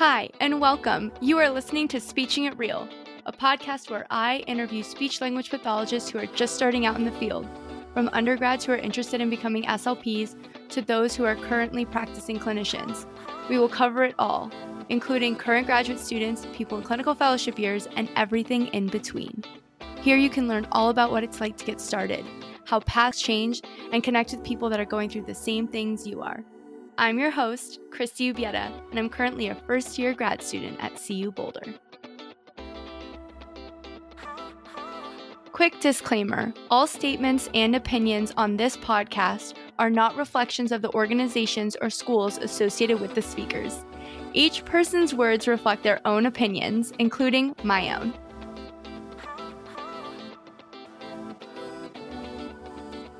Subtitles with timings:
[0.00, 1.12] Hi, and welcome.
[1.20, 2.88] You are listening to Speeching It Real,
[3.26, 7.12] a podcast where I interview speech language pathologists who are just starting out in the
[7.12, 7.46] field,
[7.92, 10.36] from undergrads who are interested in becoming SLPs
[10.70, 13.04] to those who are currently practicing clinicians.
[13.50, 14.50] We will cover it all,
[14.88, 19.44] including current graduate students, people in clinical fellowship years, and everything in between.
[20.00, 22.24] Here you can learn all about what it's like to get started,
[22.64, 23.60] how paths change,
[23.92, 26.42] and connect with people that are going through the same things you are.
[27.00, 31.30] I'm your host, Christy Ubieta, and I'm currently a first year grad student at CU
[31.30, 31.62] Boulder.
[35.50, 41.74] Quick disclaimer all statements and opinions on this podcast are not reflections of the organizations
[41.80, 43.82] or schools associated with the speakers.
[44.34, 48.12] Each person's words reflect their own opinions, including my own.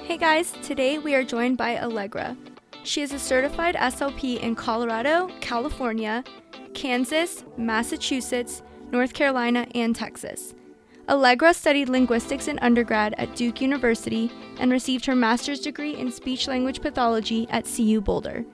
[0.02, 2.36] Hey guys, today we are joined by Allegra,
[2.82, 6.24] she is a certified SLP in Colorado, California,
[6.74, 10.54] Kansas, Massachusetts, North Carolina, and Texas.
[11.08, 16.46] Allegra studied linguistics in undergrad at Duke University and received her master's degree in speech
[16.46, 18.44] language pathology at CU Boulder.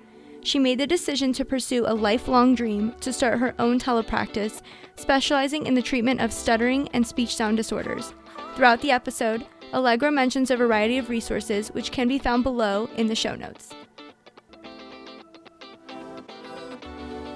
[0.43, 4.63] She made the decision to pursue a lifelong dream to start her own telepractice,
[4.97, 8.15] specializing in the treatment of stuttering and speech sound disorders.
[8.55, 13.09] Throughout the episode, Allegra mentions a variety of resources which can be found below in
[13.09, 13.75] the show notes.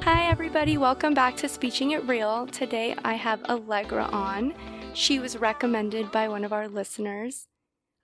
[0.04, 0.78] Hi, everybody.
[0.78, 2.46] Welcome back to Speeching It Real.
[2.46, 4.54] Today I have Allegra on.
[4.94, 7.46] She was recommended by one of our listeners.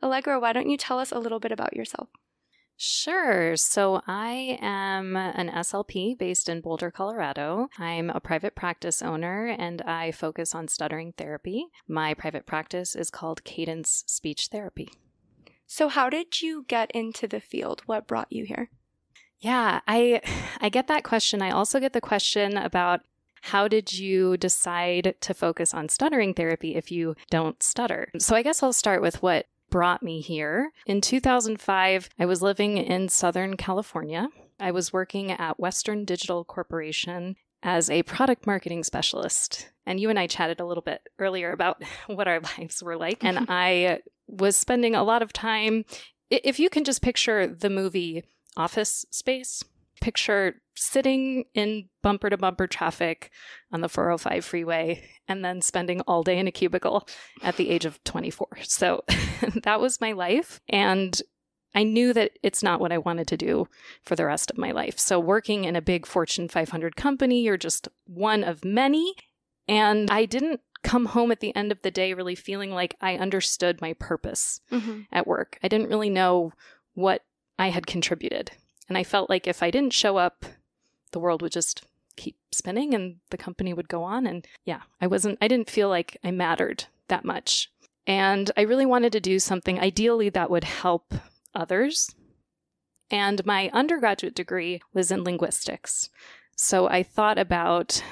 [0.03, 2.11] Allegra, why don't you tell us a little bit about yourself?
[2.77, 3.57] Sure.
[3.57, 7.69] So I am an SLP based in Boulder, Colorado.
[7.79, 11.69] I'm a private practice owner and I focus on stuttering therapy.
[11.89, 14.91] My private practice is called Cadence Speech Therapy.
[15.67, 17.83] So, how did you get into the field?
[17.87, 18.69] What brought you here?
[19.41, 20.21] Yeah, I
[20.61, 21.43] I get that question.
[21.43, 23.01] I also get the question about
[23.43, 28.11] how did you decide to focus on stuttering therapy if you don't stutter?
[28.19, 30.73] So I guess I'll start with what brought me here.
[30.87, 34.29] In 2005, I was living in Southern California.
[34.59, 39.71] I was working at Western Digital Corporation as a product marketing specialist.
[39.85, 43.23] And you and I chatted a little bit earlier about what our lives were like.
[43.23, 45.85] And I was spending a lot of time,
[46.31, 48.25] if you can just picture the movie
[48.57, 49.63] office space.
[50.01, 53.31] Picture sitting in bumper to bumper traffic
[53.73, 57.09] on the 405 freeway and then spending all day in a cubicle
[57.43, 58.49] at the age of 24.
[58.65, 59.05] So
[59.63, 60.61] that was my life.
[60.69, 61.21] And
[61.75, 63.69] I knew that it's not what I wanted to do
[64.03, 64.99] for the rest of my life.
[64.99, 69.15] So, working in a big Fortune 500 company, you're just one of many.
[69.69, 73.17] And I didn't come home at the end of the day really feeling like I
[73.17, 75.01] understood my purpose mm-hmm.
[75.13, 75.59] at work.
[75.63, 76.53] I didn't really know
[76.95, 77.23] what
[77.59, 78.53] I had contributed.
[78.89, 80.45] And I felt like if I didn't show up,
[81.13, 81.85] the world would just
[82.17, 84.27] keep spinning and the company would go on.
[84.27, 87.71] And yeah, I wasn't, I didn't feel like I mattered that much.
[88.07, 91.15] And I really wanted to do something ideally that would help
[91.55, 92.15] others.
[93.11, 96.11] And my undergraduate degree was in linguistics.
[96.57, 98.03] So I thought about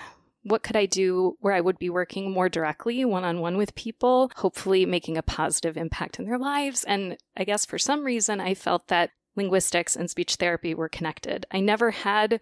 [0.43, 3.75] what could I do where I would be working more directly one on one with
[3.75, 6.85] people, hopefully making a positive impact in their lives.
[6.85, 11.47] And I guess for some reason, I felt that linguistics and speech therapy were connected.
[11.51, 12.41] I never had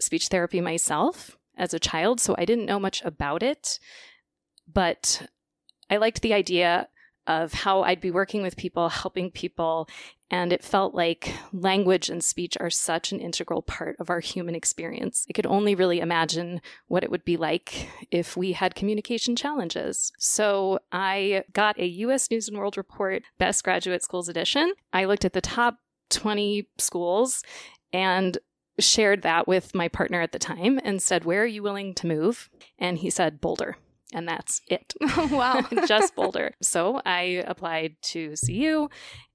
[0.00, 3.78] speech therapy myself as a child, so I didn't know much about it.
[4.72, 5.28] But
[5.90, 6.88] I liked the idea
[7.26, 9.88] of how I'd be working with people, helping people.
[10.30, 14.54] And it felt like language and speech are such an integral part of our human
[14.54, 15.26] experience.
[15.28, 20.10] I could only really imagine what it would be like if we had communication challenges.
[20.18, 24.72] So I got a US News and World Report Best Graduate Schools Edition.
[24.92, 25.78] I looked at the top
[26.12, 27.42] 20 schools
[27.92, 28.38] and
[28.78, 32.06] shared that with my partner at the time and said, Where are you willing to
[32.06, 32.48] move?
[32.78, 33.76] And he said, Boulder.
[34.14, 34.92] And that's it.
[35.30, 35.62] wow.
[35.86, 36.52] Just Boulder.
[36.60, 38.88] So I applied to CU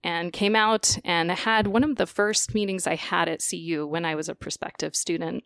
[0.03, 4.05] and came out and had one of the first meetings I had at CU when
[4.05, 5.43] I was a prospective student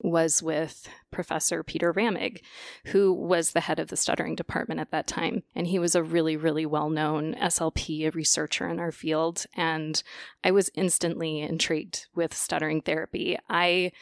[0.00, 2.40] was with Professor Peter Ramig,
[2.86, 5.42] who was the head of the stuttering department at that time.
[5.54, 9.46] And he was a really, really well known SLP researcher in our field.
[9.54, 10.02] And
[10.44, 13.38] I was instantly intrigued with stuttering therapy.
[13.48, 13.92] I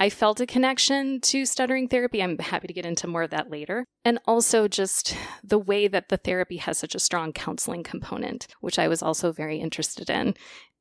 [0.00, 2.22] I felt a connection to stuttering therapy.
[2.22, 3.84] I'm happy to get into more of that later.
[4.04, 8.78] And also just the way that the therapy has such a strong counseling component, which
[8.78, 10.34] I was also very interested in.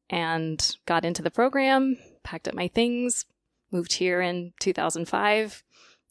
[0.10, 3.26] And got into the program, packed up my things,
[3.72, 5.64] moved here in 2005,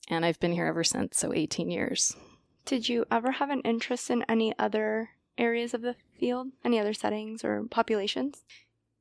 [0.09, 2.17] and I've been here ever since, so 18 years.
[2.65, 6.93] Did you ever have an interest in any other areas of the field, any other
[6.93, 8.45] settings or populations?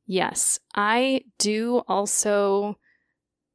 [0.06, 2.78] Yes, I do also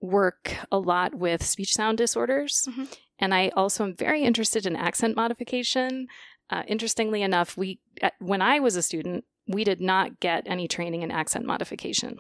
[0.01, 2.67] work a lot with speech sound disorders.
[2.69, 2.97] Mhm.
[3.19, 6.09] And I also am very interested in accent modification.
[6.49, 7.81] Uh, interestingly enough, we
[8.19, 12.19] when I was a student, we did not get any training in accent modification.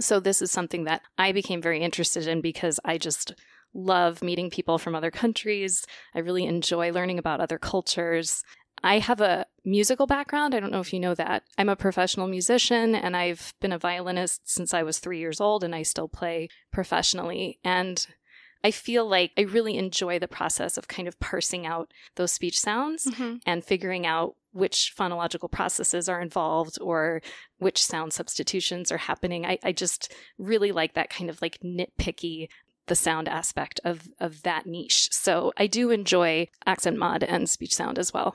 [0.00, 3.34] So this is something that I became very interested in because I just
[3.74, 5.86] love meeting people from other countries.
[6.14, 8.42] I really enjoy learning about other cultures.
[8.82, 10.54] I have a musical background.
[10.54, 11.44] I don't know if you know that.
[11.56, 15.62] I'm a professional musician and I've been a violinist since I was three years old
[15.62, 17.58] and I still play professionally.
[17.62, 18.04] And
[18.64, 22.58] I feel like I really enjoy the process of kind of parsing out those speech
[22.58, 23.40] sounds Mhm.
[23.46, 27.22] and figuring out which phonological processes are involved or
[27.58, 29.44] which sound substitutions are happening.
[29.44, 32.48] I, I just really like that kind of like nitpicky
[32.86, 35.08] the sound aspect of of that niche.
[35.12, 38.34] So I do enjoy accent mod and speech sound as well.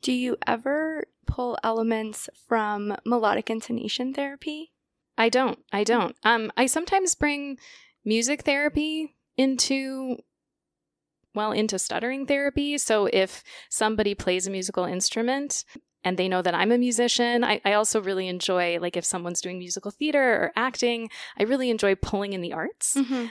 [0.00, 4.72] Do you ever pull elements from melodic intonation therapy?
[5.18, 5.58] I don't.
[5.72, 6.16] I don't.
[6.22, 7.58] Um I sometimes bring
[8.04, 10.16] music therapy into
[11.34, 12.78] well into stuttering therapy.
[12.78, 15.64] So if somebody plays a musical instrument
[16.02, 19.40] and they know that I'm a musician, I, I also really enjoy like if someone's
[19.40, 23.26] doing musical theater or acting, I really enjoy pulling in the arts Mm-hmm.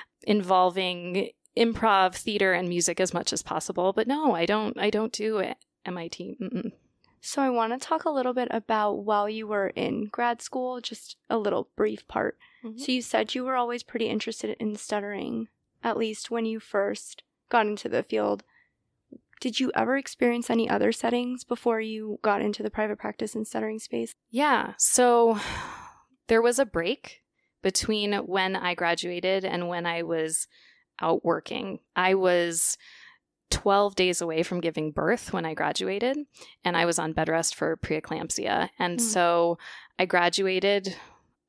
[0.50, 3.92] involving improv, theater, and music as much as possible.
[3.94, 4.78] But no, I don't.
[4.78, 5.58] I don't do it.
[5.86, 6.38] MIT.
[6.42, 6.72] Mm-mm.
[7.22, 10.80] So I want to talk a little bit about while you were in grad school,
[10.80, 12.38] just a little brief part.
[12.64, 12.80] Mhm.
[12.80, 15.48] So you said you were always pretty interested in stuttering,
[15.84, 18.44] at least when you first got into the field.
[19.42, 23.48] Did you ever experience any other settings before you got into the private practice and
[23.48, 24.14] stuttering space?
[24.30, 24.74] Yeah.
[24.78, 25.40] So
[26.28, 27.22] there was a break
[27.62, 30.48] between when I graduated and when I was
[31.02, 31.80] out working.
[31.96, 32.78] I was
[33.52, 36.18] 12 days away from giving birth when I graduated,
[36.64, 38.70] and I was on bed rest for preeclampsia.
[38.78, 39.02] And Mm.
[39.02, 39.58] so
[39.98, 40.96] I graduated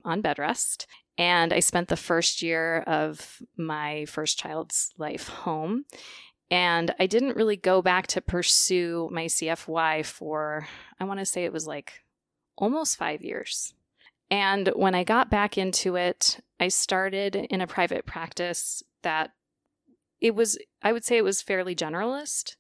[0.05, 0.87] on bed rest.
[1.21, 5.85] And I spent the first year of my first child's life home.
[6.51, 10.67] And I didn't really go back to pursue my CFY for,
[10.99, 12.01] I want to say it was like
[12.57, 13.75] almost five years.
[14.31, 19.33] And when I got back into it, I started in a private practice that
[20.23, 22.57] it was, I would say it was fairly generalist.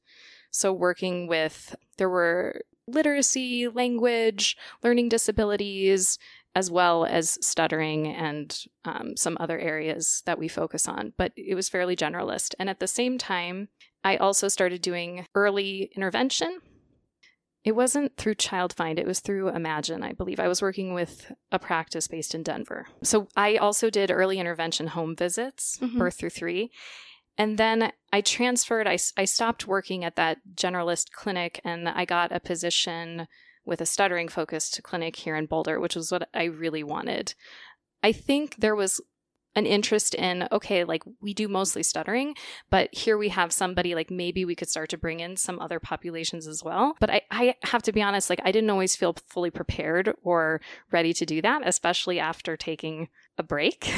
[0.50, 6.18] So, working with, there were literacy, language, learning disabilities,
[6.54, 11.12] as well as stuttering and um, some other areas that we focus on.
[11.16, 12.54] But it was fairly generalist.
[12.58, 13.68] And at the same time,
[14.02, 16.58] I also started doing early intervention.
[17.62, 20.40] It wasn't through Child Find, it was through Imagine, I believe.
[20.40, 22.86] I was working with a practice based in Denver.
[23.02, 25.98] So I also did early intervention home visits, Mhm.
[25.98, 26.70] birth through three.
[27.36, 32.32] And then I transferred, I, I stopped working at that generalist clinic and I got
[32.32, 33.28] a position
[33.70, 37.34] with a stuttering focused clinic here in Boulder, which was what I really wanted.
[38.02, 39.00] I think there was
[39.56, 42.34] an interest in okay, like we do mostly stuttering,
[42.70, 45.80] but here we have somebody like maybe we could start to bring in some other
[45.80, 46.94] populations as well.
[47.00, 50.60] But I, I have to be honest, like I didn't always feel fully prepared or
[50.92, 53.08] ready to do that, especially after taking
[53.38, 53.80] a break.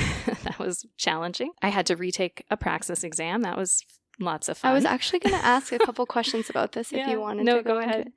[0.45, 1.51] that was challenging.
[1.61, 3.43] I had to retake a praxis exam.
[3.43, 3.85] That was
[4.19, 4.71] lots of fun.
[4.71, 7.11] I was actually going to ask a couple questions about this if Yeah.
[7.11, 8.13] you wanted No, to go, go ahead.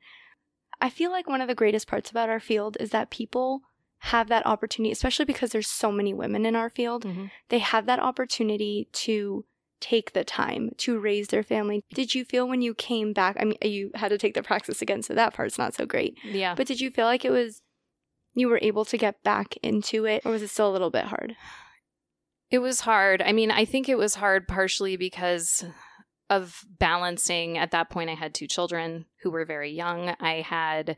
[0.81, 3.61] I feel like one of the greatest parts about our field is that people
[3.99, 7.05] have that opportunity, especially because there's so many women in our field.
[7.05, 7.31] Mhm.
[7.49, 9.45] They have that opportunity to
[9.81, 11.83] take the time to raise their family.
[11.93, 13.35] Did you feel when you came back?
[13.39, 16.17] I mean, you had to take the praxis again, so that part's not so great.
[16.23, 16.55] Yeah.
[16.55, 17.61] But did you feel like it was
[18.33, 21.05] you were able to get back into it, or was it still a little bit
[21.05, 21.35] hard?
[22.51, 23.21] It was hard.
[23.21, 25.65] I mean, I think it was hard partially because
[26.29, 27.57] of balancing.
[27.57, 30.15] At that point, I had two children who were very young.
[30.19, 30.97] I had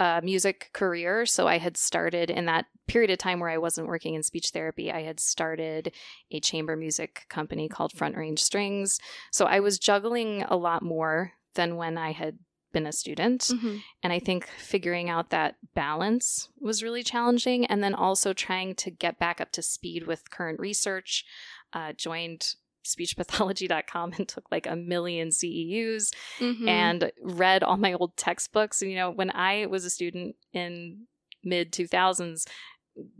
[0.00, 1.26] a music career.
[1.26, 4.50] So I had started in that period of time where I wasn't working in speech
[4.50, 5.92] therapy, I had started
[6.30, 8.98] a chamber music company called Front Range Strings.
[9.32, 12.38] So I was juggling a lot more than when I had
[12.72, 13.42] been a student.
[13.42, 13.76] Mm-hmm.
[14.02, 17.66] And I think figuring out that balance was really challenging.
[17.66, 21.24] And then also trying to get back up to speed with current research.
[21.72, 22.54] Uh, joined
[22.96, 26.68] speechpathology.com and took like a million CEUs Mm-hmm.
[26.68, 28.80] and read all my old textbooks.
[28.82, 31.06] And, you know, when I was a student in
[31.44, 32.44] mid 2000s,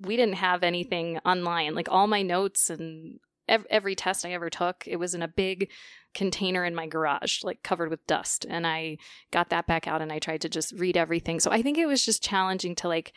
[0.00, 1.74] we didn't have anything online.
[1.74, 5.28] Like all my notes and ev- every test I ever took, it was in a
[5.28, 5.70] big
[6.14, 8.46] container in my garage, like covered with dust.
[8.48, 8.96] And I
[9.30, 11.38] got that back out and I tried to just read everything.
[11.40, 13.12] So I think it was just challenging to like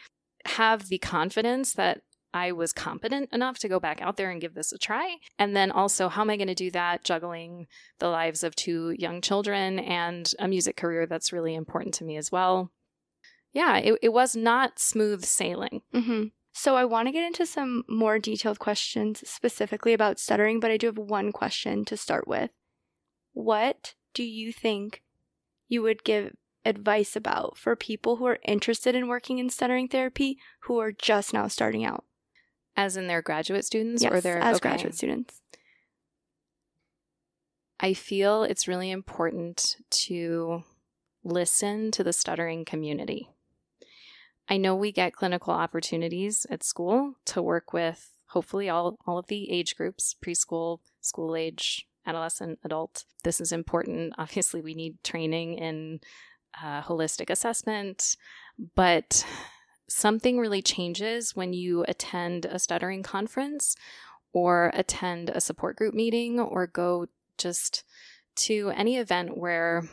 [0.45, 2.01] have the confidence that
[2.33, 5.17] I was competent enough to go back out there and give this a try.
[5.37, 7.67] And then also, how am I going to do that juggling
[7.99, 12.17] the lives of two young children and a music career that's really important to me
[12.17, 12.71] as well?
[13.53, 15.81] Yeah, it, it was not smooth sailing.
[15.93, 16.25] Mm-hmm.
[16.53, 20.77] So I want to get into some more detailed questions specifically about stuttering, but I
[20.77, 22.51] do have one question to start with.
[23.33, 25.01] What do you think
[25.67, 26.35] you would give
[26.65, 31.33] advice about for people who are interested in working in stuttering therapy who are just
[31.33, 32.05] now starting out?
[32.75, 34.69] As in their graduate students yes, or their as okay.
[34.69, 35.41] graduate students.
[37.79, 40.63] I feel it's really important to
[41.23, 43.29] listen to the stuttering community.
[44.47, 49.27] I know we get clinical opportunities at school to work with hopefully all, all of
[49.27, 53.05] the age groups preschool, school age, adolescent, adult.
[53.23, 54.13] This is important.
[54.17, 55.99] Obviously, we need training in
[56.61, 58.15] uh, holistic assessment,
[58.75, 59.25] but
[59.91, 63.75] something really changes when you attend a stuttering conference
[64.33, 67.07] or attend a support group meeting or go
[67.37, 67.83] just
[68.35, 69.83] to any event where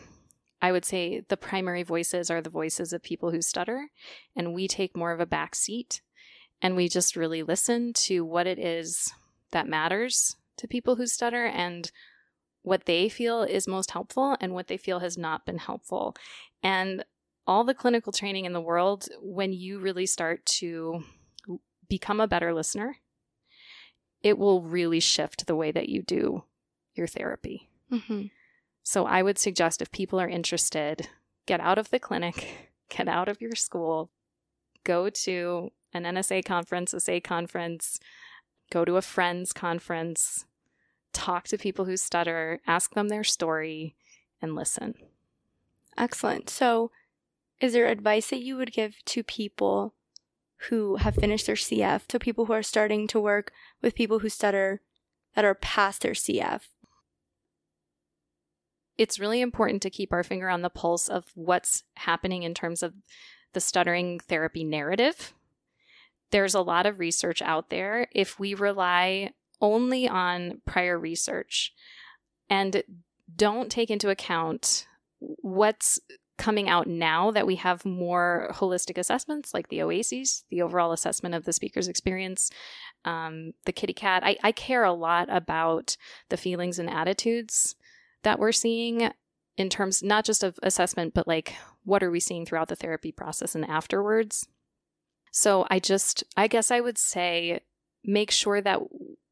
[0.61, 3.91] I would say the primary voices are the voices of people who stutter,
[4.35, 6.01] and we take more of a back seat
[6.61, 9.13] and we just really listen to what it is
[9.53, 11.93] that matters to people who stutter and
[12.63, 16.17] what they feel is most helpful and what they feel has not been helpful.
[16.63, 17.05] And
[17.49, 21.03] all the clinical training in the world, when you really start to
[21.89, 22.99] become a better listener,
[24.23, 26.45] it will really shift the way that you do
[26.95, 27.71] your therapy.
[27.91, 28.27] Mm-hmm.
[28.83, 31.09] So I would suggest if people are interested,
[31.47, 34.11] get out of the clinic, get out of your school,
[34.85, 37.99] go to an NSA conference, a SAY conference,
[38.71, 40.45] go to a friend's conference,
[41.15, 43.97] talk to people who stutter, ask them their story,
[44.43, 44.95] and listen.
[45.97, 46.51] Excellent.
[46.51, 46.91] So,
[47.61, 49.95] is there advice that you would give to people
[50.69, 54.29] who have finished their CF, to people who are starting to work with people who
[54.29, 54.81] stutter
[55.35, 56.63] that are past their CF?
[58.97, 62.83] It's really important to keep our finger on the pulse of what's happening in terms
[62.83, 62.95] of
[63.53, 65.33] the stuttering therapy narrative.
[66.31, 68.09] There's a lot of research out there.
[68.13, 71.73] If we rely only on prior research
[72.51, 72.83] and
[73.35, 74.87] don't take into account
[75.19, 76.01] what's
[76.39, 81.35] coming out now that we have more holistic assessments like the OASES, the overall assessment
[81.35, 82.51] of the speaker's experience,
[83.05, 84.21] um, the KiddyCAT.
[84.23, 85.97] I, I care a lot about
[86.29, 87.75] the feelings and attitudes
[88.23, 89.11] that we're seeing
[89.57, 91.55] in terms not just of assessment, but like
[91.85, 94.47] what are we seeing throughout the therapy process and afterwards.
[95.33, 97.61] So I just, I guess I would say
[98.05, 98.79] make sure that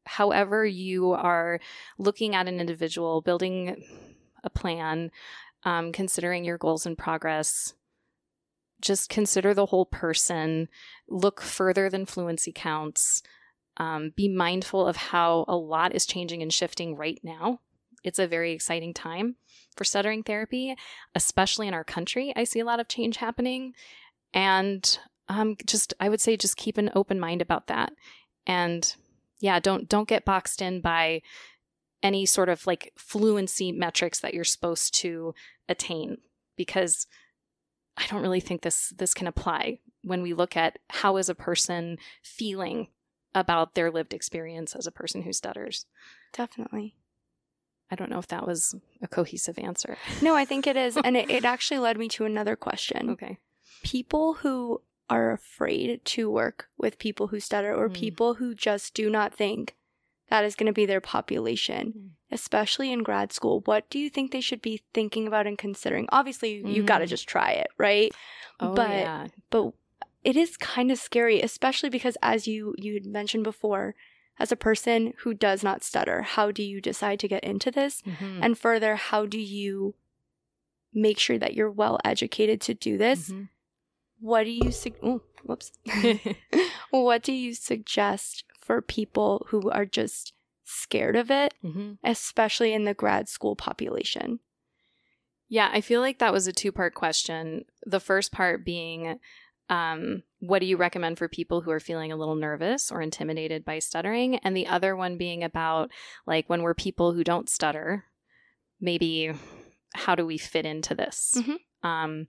[0.05, 1.59] however you are
[1.97, 3.83] looking at an individual, building
[4.43, 5.11] a plan,
[5.63, 7.73] um, considering your goals and progress,
[8.81, 10.67] just consider the whole person,
[11.09, 13.23] look further than fluency counts,
[13.77, 17.59] um, be mindful of how a lot is changing and shifting right now.
[18.03, 19.35] It's a very exciting time
[19.75, 20.75] for stuttering therapy,
[21.15, 22.33] especially in our country.
[22.35, 23.73] I see a lot of change happening.
[24.33, 24.97] And
[25.29, 27.93] um, just, I would say, just keep an open mind about that.
[28.45, 28.95] And
[29.39, 31.21] yeah, don't don't get boxed in by
[32.03, 35.33] any sort of like fluency metrics that you're supposed to
[35.67, 36.17] attain
[36.55, 37.07] because
[37.97, 41.35] I don't really think this this can apply when we look at how is a
[41.35, 42.87] person feeling
[43.33, 45.85] about their lived experience as a person who stutters.
[46.33, 46.95] Definitely.
[47.89, 49.97] I don't know if that was a cohesive answer.
[50.21, 50.97] No, I think it is.
[51.03, 53.09] and it, it actually led me to another question.
[53.11, 53.37] Okay.
[53.83, 57.93] People who are afraid to work with people who stutter or mm.
[57.93, 59.76] people who just do not think
[60.29, 62.09] that is going to be their population, mm.
[62.31, 63.61] especially in grad school.
[63.65, 66.07] What do you think they should be thinking about and considering?
[66.11, 66.73] Obviously, mm.
[66.73, 68.13] you got to just try it, right?
[68.59, 69.27] Oh, but yeah.
[69.49, 69.73] but
[70.23, 73.95] it is kind of scary, especially because as you you had mentioned before,
[74.39, 78.01] as a person who does not stutter, how do you decide to get into this?
[78.01, 78.43] Mm-hmm.
[78.43, 79.95] And further, how do you
[80.93, 83.29] make sure that you're well educated to do this?
[83.29, 83.43] Mm-hmm.
[84.19, 85.71] What do you su- oh, whoops.
[86.89, 90.33] what do you suggest for people who are just
[90.65, 91.93] scared of it, mm-hmm.
[92.03, 94.39] especially in the grad school population?
[95.47, 97.63] Yeah, I feel like that was a two part question.
[97.85, 99.19] The first part being,
[99.69, 103.63] um, what do you recommend for people who are feeling a little nervous or intimidated
[103.63, 104.35] by stuttering?
[104.39, 105.89] And the other one being about,
[106.25, 108.03] like, when we're people who don't stutter,
[108.81, 109.31] maybe
[109.95, 111.35] how do we fit into this?
[111.37, 111.87] Mm-hmm.
[111.87, 112.27] Um,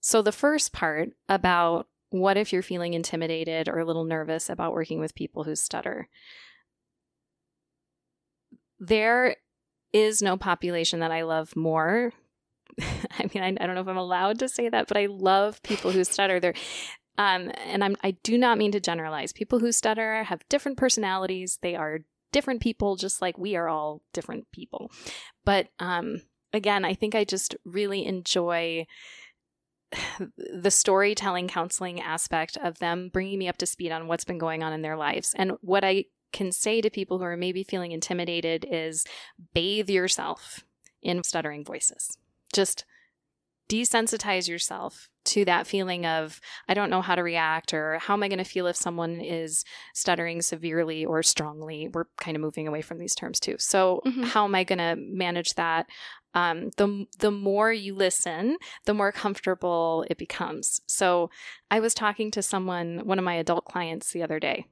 [0.00, 4.72] so, the first part about what if you're feeling intimidated or a little nervous about
[4.72, 6.08] working with people who stutter?
[8.78, 9.36] There
[9.92, 12.12] is no population that I love more.
[12.80, 15.62] I mean, I, I, don't know if I'm allowed to say that, but I love
[15.62, 16.38] people who stutter.
[16.38, 16.54] They're,
[17.18, 19.32] um, and I'm, I do not mean to generalize.
[19.32, 21.58] People who stutter have different personalities.
[21.62, 22.00] They are
[22.32, 24.90] different people, just like we are all different people.
[25.44, 26.20] But um,
[26.52, 28.86] again, I think I just really enjoy
[30.18, 34.62] the storytelling counseling aspect of them bringing me up to speed on what's been going
[34.62, 35.34] on in their lives.
[35.36, 39.04] And what I can say to people who are maybe feeling intimidated is
[39.54, 40.64] bathe yourself
[41.02, 42.18] in stuttering voices.
[42.52, 42.84] Just
[43.68, 48.22] desensitize yourself to that feeling of, I don't know how to react, or how am
[48.22, 51.88] I going to feel if someone is stuttering severely or strongly?
[51.92, 53.56] We're kind of moving away from these terms too.
[53.58, 54.22] So, mm-hmm.
[54.22, 55.86] how am I going to manage that?
[56.34, 60.80] Um, the the more you listen, the more comfortable it becomes.
[60.86, 61.30] So,
[61.70, 64.66] I was talking to someone, one of my adult clients, the other day,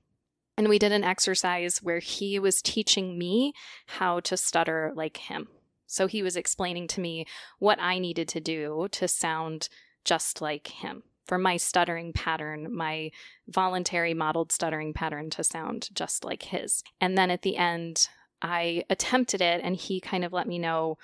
[0.57, 3.53] and we did an exercise where he was teaching me
[3.87, 5.49] how to stutter like him.
[5.87, 7.27] So he was explaining to me
[7.59, 9.69] what I needed to do to sound
[10.05, 13.11] just like him for my stuttering pattern, my
[13.49, 16.83] voluntary modeled stuttering pattern to sound just like his.
[17.01, 18.09] And then at the end,
[18.43, 20.99] I attempted it and he kind of let me know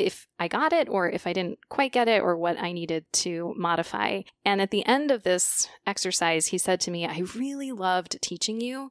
[0.00, 3.04] if I got it or if I didn't quite get it or what I needed
[3.12, 4.22] to modify.
[4.44, 8.60] And at the end of this exercise, he said to me, I really loved teaching
[8.60, 8.90] you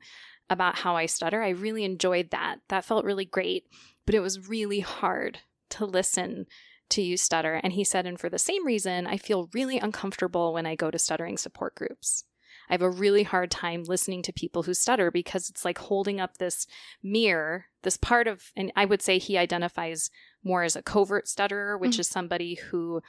[0.49, 1.43] about how I stutter.
[1.43, 2.57] I really enjoyed that.
[2.69, 3.65] That felt really great
[4.09, 5.37] but it was really hard
[5.69, 6.47] to listen
[6.89, 7.61] to you stutter.
[7.61, 10.89] And he said, and for the same reason, I feel really uncomfortable when I go
[10.89, 12.23] to stuttering support groups.
[12.67, 16.19] I have a really hard time listening to people who stutter because it's like holding
[16.19, 16.65] up this
[17.03, 20.09] mirror, this part of, and I would say he identifies
[20.43, 22.01] more as a covert stutterer, which mm-hmm.
[22.01, 23.01] is somebody who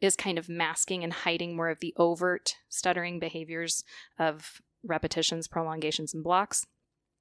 [0.00, 3.84] is kind of masking and hiding more of the overt stuttering behaviors
[4.18, 6.66] of repetitions, prolongations, and blocks.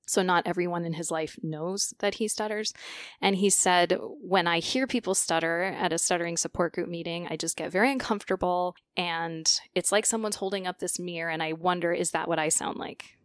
[0.07, 2.73] So, not everyone in his life knows that he stutters.
[3.21, 7.37] And he said, When I hear people stutter at a stuttering support group meeting, I
[7.37, 8.75] just get very uncomfortable.
[8.95, 12.49] And it's like someone's holding up this mirror, and I wonder, is that what I
[12.49, 13.17] sound like?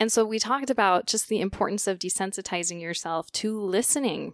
[0.00, 4.32] And so, we talked about just the importance of desensitizing yourself to listening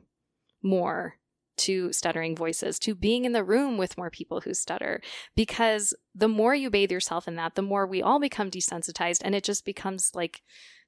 [0.62, 1.16] more
[1.58, 5.00] to stuttering voices, to being in the room with more people who stutter.
[5.36, 9.34] Because the more you bathe yourself in that, the more we all become desensitized, and
[9.34, 10.42] it just becomes like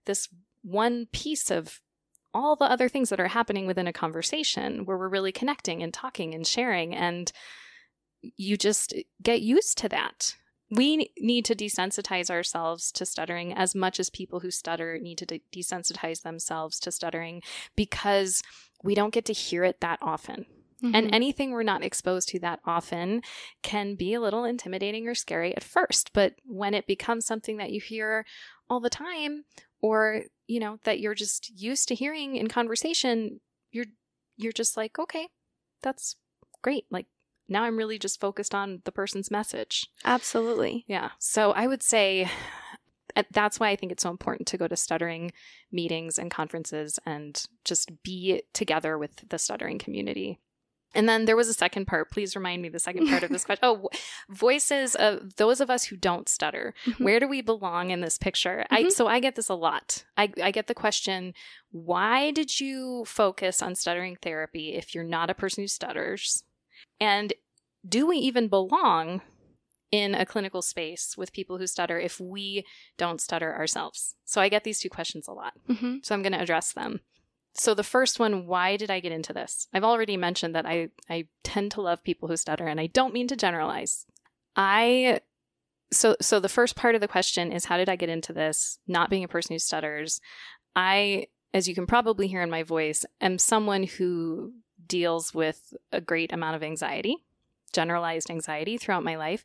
[0.07, 0.29] this
[0.63, 1.81] one piece of
[2.33, 5.93] all the other things that are happening within a conversation where we're really connecting and
[5.93, 6.95] talking and sharing.
[6.95, 7.33] And
[8.37, 10.37] you just get used to that.
[10.71, 15.27] We need to desensitize ourselves to stuttering as much as people who stutter need to
[15.27, 17.43] de- desensitize themselves to stuttering
[17.75, 18.43] because
[18.85, 20.47] we don't get to hear it that often.
[20.83, 20.95] Mm-hmm.
[20.95, 23.23] And anything we're not exposed to that often
[23.63, 26.13] can be a little intimidating or scary at first.
[26.13, 28.25] But when it becomes something that you hear
[28.69, 29.45] all the time,
[29.83, 33.41] or you know that you're just used to hearing in conversation
[33.73, 33.87] you're
[34.37, 35.29] you're just like okay
[35.83, 36.17] that's
[36.63, 36.85] great.
[36.91, 37.07] Like
[37.49, 39.89] now i'm really just focused on the person's message.
[40.05, 40.85] Absolutely.
[40.87, 41.11] Yeah.
[41.19, 42.29] So i would say
[43.33, 45.33] that's why i think it's so important to go to stuttering
[45.73, 50.39] meetings and conferences and just be together with the stuttering community
[50.95, 52.11] and then there was a second part.
[52.11, 53.61] Please remind me the second part of this question.
[53.63, 53.89] Oh,
[54.29, 56.75] voices of those of us who don't stutter.
[56.87, 57.05] Mm-hmm.
[57.05, 58.65] Where do we belong in this picture?
[58.71, 58.87] Mm-hmm.
[58.87, 60.05] I so I get this a lot.
[60.17, 61.35] I, I get the question,
[61.71, 66.45] why did you focus on stuttering therapy if you're not a person who stutters?
[67.01, 67.33] And
[67.89, 69.23] do we even belong
[69.91, 72.65] in a clinical space with people who stutter if we
[72.99, 74.17] don't stutter ourselves?
[74.25, 75.53] So I get these two questions a lot.
[75.69, 75.97] Mm-hmm.
[76.03, 77.01] So I'm going to address them.
[77.55, 79.67] So the first one, why did I get into this?
[79.73, 83.15] I've already mentioned that I I tend to love people who stutter and I don't
[83.15, 84.07] mean to generalize.
[84.57, 85.21] I
[85.93, 88.79] so so the first part of the question is how did I get into this?
[88.87, 90.21] Not being a person who stutters.
[90.77, 94.53] I as you can probably hear in my voice, am someone who
[94.87, 97.17] deals with a great amount of anxiety,
[97.73, 99.45] generalized anxiety throughout my life.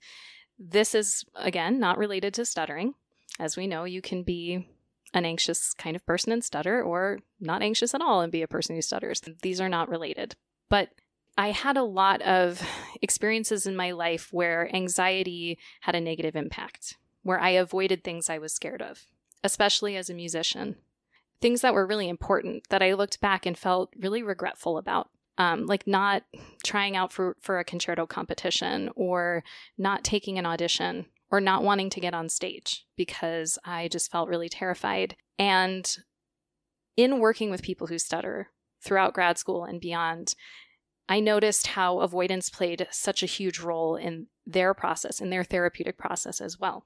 [0.60, 2.94] This is again not related to stuttering.
[3.40, 4.68] As we know, you can be
[5.16, 8.48] an anxious kind of person and stutter, or not anxious at all and be a
[8.48, 9.22] person who stutters.
[9.42, 10.36] These are not related.
[10.70, 10.90] But
[11.38, 12.62] I had a lot of
[13.02, 18.38] experiences in my life where anxiety had a negative impact, where I avoided things I
[18.38, 19.08] was scared of,
[19.44, 20.76] especially as a musician.
[21.42, 25.10] Things that were really important that I looked back and felt really regretful about.
[25.38, 26.24] Um, like not
[26.64, 29.44] trying out for, for a concerto competition or
[29.78, 34.30] not taking an audition or not wanting to get on stage because I just felt
[34.30, 35.16] really terrified.
[35.40, 35.86] And
[36.96, 38.50] in working with people who stutter
[38.82, 40.36] throughout grad school and beyond,
[41.08, 45.98] I noticed how avoidance played such a huge role in their process, in their therapeutic
[45.98, 46.86] process as well.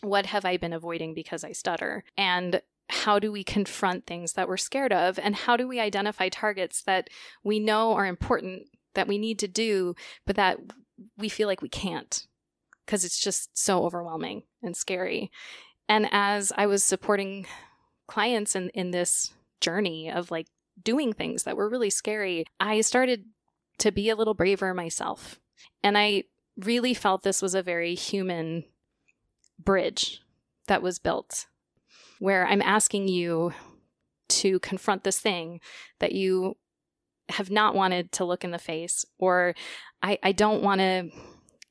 [0.00, 2.04] What have I been avoiding because I stutter?
[2.16, 5.18] And how do we confront things that we're scared of?
[5.18, 7.08] And how do we identify targets that
[7.42, 9.94] we know are important, that we need to do,
[10.26, 10.58] but that
[11.16, 12.26] we feel like we can't?
[12.88, 15.30] Because it's just so overwhelming and scary.
[15.90, 17.46] And as I was supporting
[18.06, 20.46] clients in, in this journey of like
[20.82, 23.26] doing things that were really scary, I started
[23.80, 25.38] to be a little braver myself.
[25.82, 26.24] And I
[26.56, 28.64] really felt this was a very human
[29.62, 30.22] bridge
[30.66, 31.44] that was built
[32.20, 33.52] where I'm asking you
[34.28, 35.60] to confront this thing
[35.98, 36.56] that you
[37.28, 39.54] have not wanted to look in the face, or
[40.02, 41.10] I, I don't want to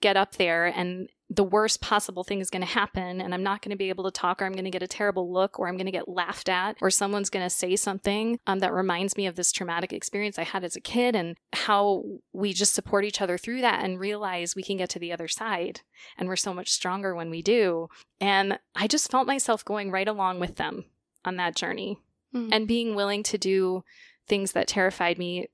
[0.02, 3.62] get up there and the worst possible thing is going to happen and I'm not
[3.62, 5.68] going to be able to talk or I'm going to get a terrible look or
[5.68, 9.18] I'm going to get laughed at or someone's going to say something um, that reminds
[9.18, 13.04] me of this traumatic experience I had as a kid and how we just support
[13.04, 15.82] each other through that and realize we can get to the other side
[16.18, 17.90] and we're so much stronger when we do.
[18.22, 20.86] And I just felt myself going right along with them
[21.26, 22.00] on that journey
[22.34, 22.50] mm.
[22.54, 23.84] and being willing to do
[24.28, 25.48] things that terrified me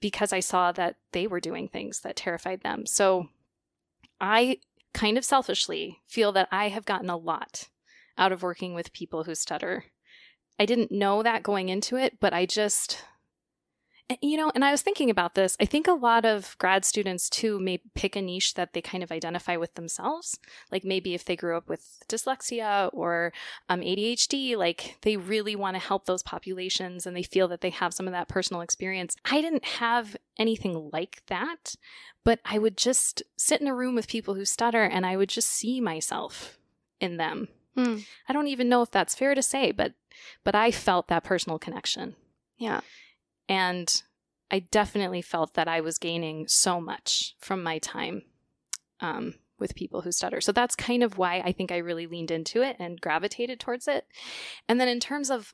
[0.00, 2.86] because I saw that they were doing things that terrified them.
[2.86, 3.28] So
[4.20, 4.58] I
[4.92, 7.68] kind of selfishly feel that I have gotten a lot
[8.18, 9.84] out of working with people who stutter.
[10.58, 13.04] I didn't know that going into it, but I just
[14.20, 15.56] you know, and I was thinking about this.
[15.60, 19.02] I think a lot of grad students too may pick a niche that they kind
[19.02, 20.38] of identify with themselves.
[20.72, 23.32] Like maybe if they grew up with dyslexia or
[23.68, 27.70] um, ADHD, like they really want to help those populations and they feel that they
[27.70, 29.16] have some of that personal experience.
[29.24, 31.76] I didn't have anything like that,
[32.24, 35.28] but I would just sit in a room with people who stutter and I would
[35.28, 36.58] just see myself
[37.00, 37.48] in them.
[37.76, 37.98] Hmm.
[38.28, 39.94] I don't even know if that's fair to say, but
[40.42, 42.16] but I felt that personal connection.
[42.58, 42.80] Yeah.
[43.50, 44.02] And
[44.50, 48.22] I definitely felt that I was gaining so much from my time
[49.00, 50.40] um, with people who stutter.
[50.40, 53.88] So that's kind of why I think I really leaned into it and gravitated towards
[53.88, 54.06] it.
[54.68, 55.52] And then in terms of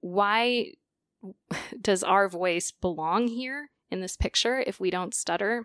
[0.00, 0.74] why
[1.80, 5.64] does our voice belong here in this picture if we don't stutter?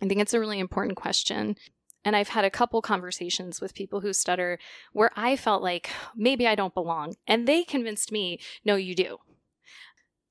[0.00, 1.56] I think it's a really important question.
[2.02, 4.58] And I've had a couple conversations with people who stutter
[4.92, 7.16] where I felt like maybe I don't belong.
[7.26, 9.18] And they convinced me, no, you do.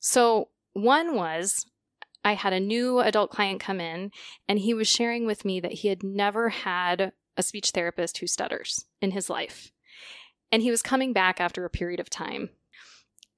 [0.08, 1.66] So, one was
[2.24, 4.12] I had a new adult client come in,
[4.48, 8.28] and he was sharing with me that he had never had a speech therapist who
[8.28, 9.72] stutters in his life.
[10.52, 12.52] And he was coming back after a period of time.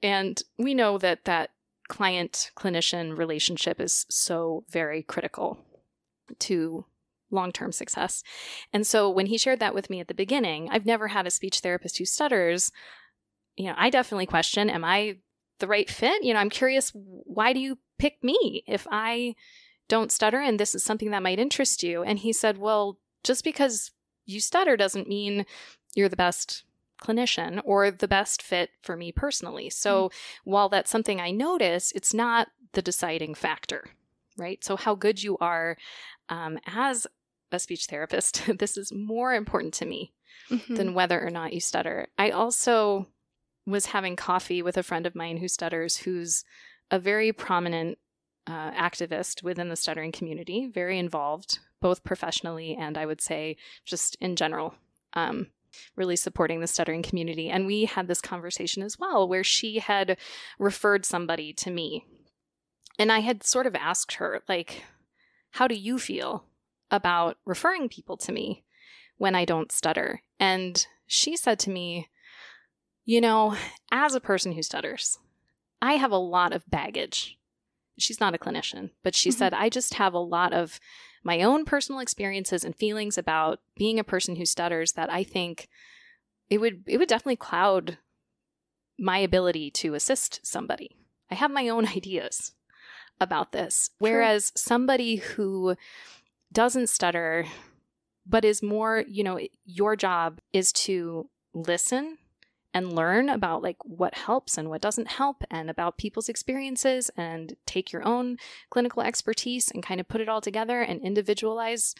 [0.04, 1.52] And we know that that
[1.88, 5.60] client clinician relationship is so very critical
[6.40, 6.86] to
[7.32, 8.24] long term success.
[8.74, 11.32] And so when he shared that with me at the beginning, I've never had a
[11.32, 12.74] speech therapist who stutters.
[13.56, 15.20] You know, I definitely question am I
[15.60, 16.24] the right fit?
[16.24, 19.36] You know, I'm curious, why do you pick me if I
[19.88, 22.04] don't stutter and this is something that might interest you?
[22.04, 23.92] And he said, well, just because
[24.26, 25.46] you stutter doesn't mean
[25.96, 26.64] you're the best
[27.02, 29.70] clinician or the best fit for me personally.
[29.70, 30.12] So mm.
[30.44, 33.86] while that's something I notice, it's not the deciding factor,
[34.38, 34.64] right?
[34.64, 35.78] So how good you are
[36.30, 37.08] um, as
[37.52, 40.14] a speech therapist, this is more important to me
[40.50, 40.76] mm-hmm.
[40.76, 42.08] than whether or not you stutter.
[42.18, 43.08] I also
[43.68, 46.46] was having coffee with a friend of mine who stutters, who's
[46.90, 48.00] a very prominent
[48.48, 54.16] uh, activist within the stuttering community, very involved, both professionally and I would say just
[54.22, 54.74] in general,
[55.14, 55.48] um,
[55.98, 57.50] really supporting the stuttering community.
[57.50, 60.18] And we had this conversation as well, where she had
[60.58, 62.06] referred somebody to me.
[62.98, 64.84] And I had sort of asked her, like,
[65.52, 66.46] how do you feel
[66.90, 68.64] about referring people to me
[69.18, 70.22] when I don't stutter?
[70.40, 72.08] And she said to me,
[73.08, 73.56] you know,
[73.90, 75.18] as a person who stutters,
[75.82, 77.40] I have a lot of baggage.
[77.98, 79.38] She's not a clinician, but she mm-hmm.
[79.38, 80.80] said, I just have a lot of
[81.24, 85.70] my own personal experiences and feelings about being a person who stutters that I think
[86.50, 87.98] it would it would definitely cloud
[89.00, 90.98] my ability to assist somebody.
[91.32, 92.52] I have my own ideas
[93.22, 93.90] about this.
[94.00, 95.76] Whereas somebody who
[96.52, 97.46] doesn't stutter
[98.26, 102.18] but is more, you know, your job is to listen
[102.78, 107.56] and learn about like what helps and what doesn't help and about people's experiences and
[107.66, 108.38] take your own
[108.70, 111.96] clinical expertise and kind of put it all together and individualize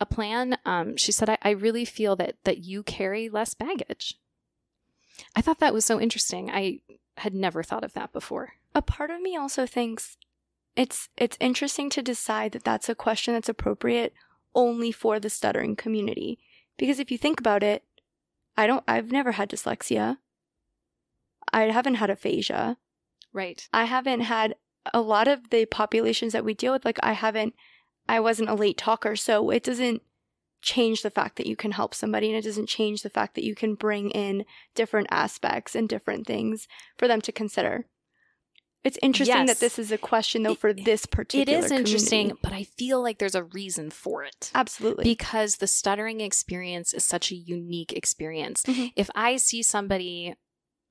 [0.00, 4.14] a plan um, she said I, I really feel that that you carry less baggage.
[5.34, 6.50] I thought that was so interesting.
[6.50, 6.80] I
[7.16, 8.52] had never thought of that before.
[8.74, 10.18] A part of me also thinks
[10.76, 14.12] it's it's interesting to decide that that's a question that's appropriate
[14.54, 16.38] only for the stuttering community
[16.76, 17.82] because if you think about it
[18.58, 20.18] I don't I've never had dyslexia.
[21.52, 22.76] I haven't had aphasia.
[23.32, 23.66] Right.
[23.72, 24.56] I haven't had
[24.92, 27.54] a lot of the populations that we deal with like I haven't
[28.08, 30.02] I wasn't a late talker, so it doesn't
[30.60, 33.44] change the fact that you can help somebody and it doesn't change the fact that
[33.44, 34.44] you can bring in
[34.74, 36.66] different aspects and different things
[36.98, 37.86] for them to consider.
[38.84, 39.48] It's interesting yes.
[39.48, 43.02] that this is a question though for this particular It is interesting, but I feel
[43.02, 44.50] like there's a reason for it.
[44.54, 45.04] Absolutely.
[45.04, 48.62] Because the stuttering experience is such a unique experience.
[48.62, 48.86] Mm-hmm.
[48.96, 50.34] If I see somebody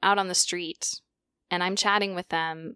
[0.04, 1.02] out on the street
[1.50, 2.76] and I'm chatting with them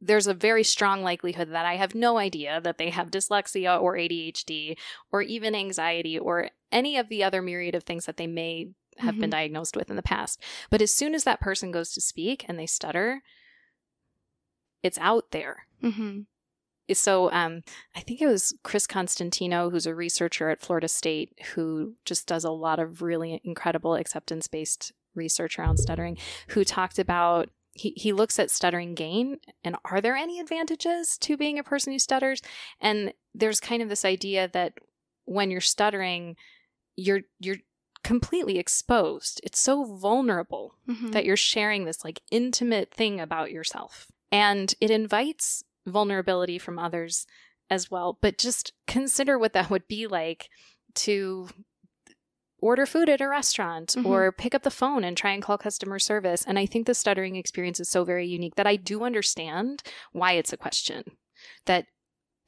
[0.00, 3.96] there's a very strong likelihood that I have no idea that they have dyslexia or
[3.96, 4.76] ADHD
[5.10, 9.14] or even anxiety or any of the other myriad of things that they may have
[9.14, 9.22] mm-hmm.
[9.22, 10.40] been diagnosed with in the past.
[10.70, 13.22] But as soon as that person goes to speak and they stutter,
[14.82, 15.66] it's out there.
[15.82, 16.20] Mm-hmm.
[16.94, 17.62] So um,
[17.94, 22.44] I think it was Chris Constantino, who's a researcher at Florida State, who just does
[22.44, 26.16] a lot of really incredible acceptance based research around stuttering,
[26.48, 31.36] who talked about he, he looks at stuttering gain and are there any advantages to
[31.36, 32.42] being a person who stutters?
[32.80, 34.74] And there's kind of this idea that
[35.26, 36.36] when you're stuttering,
[36.96, 37.58] you're you're
[38.02, 39.40] completely exposed.
[39.44, 41.10] It's so vulnerable mm-hmm.
[41.10, 44.10] that you're sharing this like intimate thing about yourself.
[44.30, 47.26] And it invites vulnerability from others
[47.70, 48.18] as well.
[48.20, 50.48] But just consider what that would be like
[50.96, 51.48] to
[52.60, 54.06] order food at a restaurant mm-hmm.
[54.06, 56.44] or pick up the phone and try and call customer service.
[56.46, 60.32] And I think the stuttering experience is so very unique that I do understand why
[60.32, 61.04] it's a question.
[61.66, 61.86] That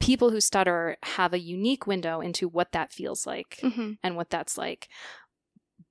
[0.01, 3.93] people who stutter have a unique window into what that feels like mm-hmm.
[4.03, 4.89] and what that's like.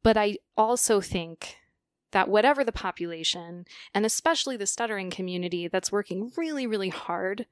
[0.04, 1.56] But I also think
[2.12, 7.46] that whatever the population, and especially the stuttering community that's working really, really hard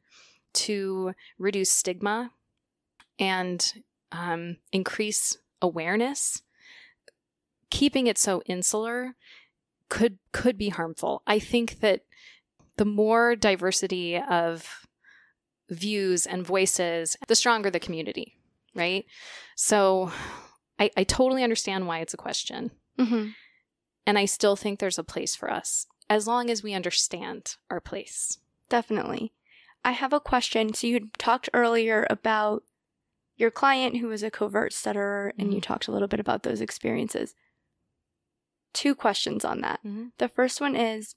[0.54, 2.32] to reduce stigma
[3.20, 3.74] and
[4.12, 6.42] um, increase awareness
[7.70, 9.16] keeping it so insular
[9.90, 11.22] could could be harmful.
[11.26, 12.02] I think that
[12.78, 14.88] the more diversity of
[15.70, 18.38] views and voices, the stronger the community,
[18.76, 19.06] right?
[19.56, 20.12] So
[20.80, 22.72] I, I totally understand why it's a question.
[23.00, 23.30] Mm-hmm.
[24.08, 27.80] And I still think there's a place for us as long as we understand our
[27.80, 28.40] place.
[28.70, 29.34] Definitely.
[29.86, 30.74] I have a question.
[30.74, 32.64] So you talked earlier about
[33.36, 35.56] your client who was a covert stutterer, and mm-hmm.
[35.56, 37.36] you talked a little bit about those experiences
[38.78, 39.80] two questions on that.
[39.84, 40.08] Mm-hmm.
[40.20, 41.16] The first one is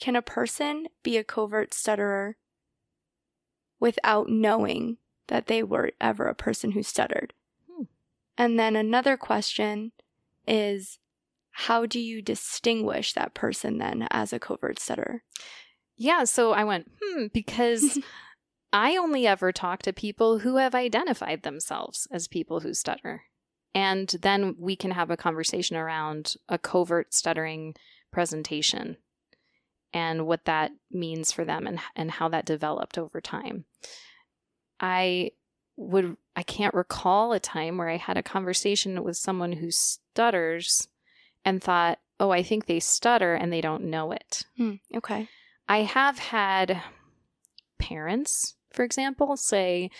[0.00, 2.36] Can a person be a covert stutterer
[3.78, 7.32] without knowing that they were ever a person who stuttered?
[7.70, 7.84] Hmm.
[8.36, 9.92] And then another question
[10.48, 10.98] is
[11.58, 15.22] How do you distinguish that person then as a covert stutterer?
[15.96, 17.98] Yeah, so I went, hmm, because
[18.74, 23.22] I only ever talk to people who have identified themselves as people who stutter.
[23.74, 27.74] And then we can have a conversation around a covert stuttering
[28.12, 28.98] presentation
[29.94, 33.64] and what that means for them and, and how that developed over time.
[34.78, 35.30] I
[35.76, 40.88] would I can't recall a time where I had a conversation with someone who stutters
[41.46, 45.28] and thought, "Oh, I think they stutter and they don't know it." Hmm, okay.
[45.66, 46.82] I have had
[47.78, 49.90] parents, for example, say,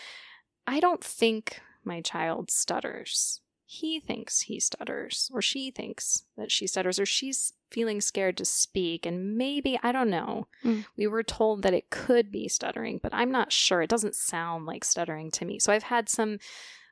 [0.67, 6.65] "I don't think my child stutters." he thinks he stutters, or she thinks that she
[6.65, 9.05] stutters, or she's feeling scared to speak.
[9.05, 10.85] And maybe, I don't know, mm.
[10.95, 13.81] we were told that it could be stuttering, but I'm not sure.
[13.81, 15.59] It doesn't sound like stuttering to me.
[15.59, 16.39] So I've had some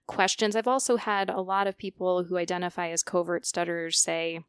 [0.07, 0.55] questions.
[0.55, 4.41] I've also had a lot of people who identify as covert stutterers say,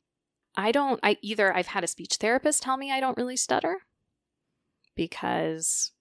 [0.56, 3.78] I don't, I either I've had a speech therapist tell me I don't really stutter
[4.94, 5.92] because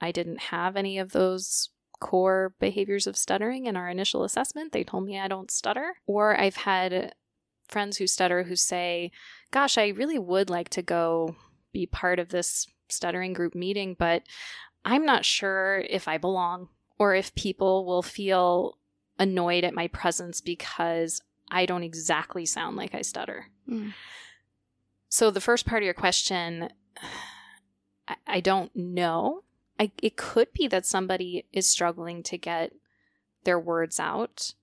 [0.00, 4.72] I didn't have any of those core behaviors of stuttering in our initial assessment.
[4.72, 5.96] They told me I don't stutter.
[6.06, 7.14] Or I've had
[7.68, 9.10] friends who stutter who say,
[9.50, 11.36] Gosh, I really would like to go
[11.72, 14.22] be part of this stuttering group meeting, but
[14.84, 16.68] I'm not sure if I belong
[16.98, 18.78] or if people will feel
[19.18, 23.46] annoyed at my presence because I don't exactly sound like I stutter.
[23.68, 23.94] Mm.
[25.08, 26.68] So, the first part of your question,
[28.06, 29.42] I, I don't know
[29.78, 32.72] I, it could be that somebody is struggling to get
[33.44, 34.54] their words out.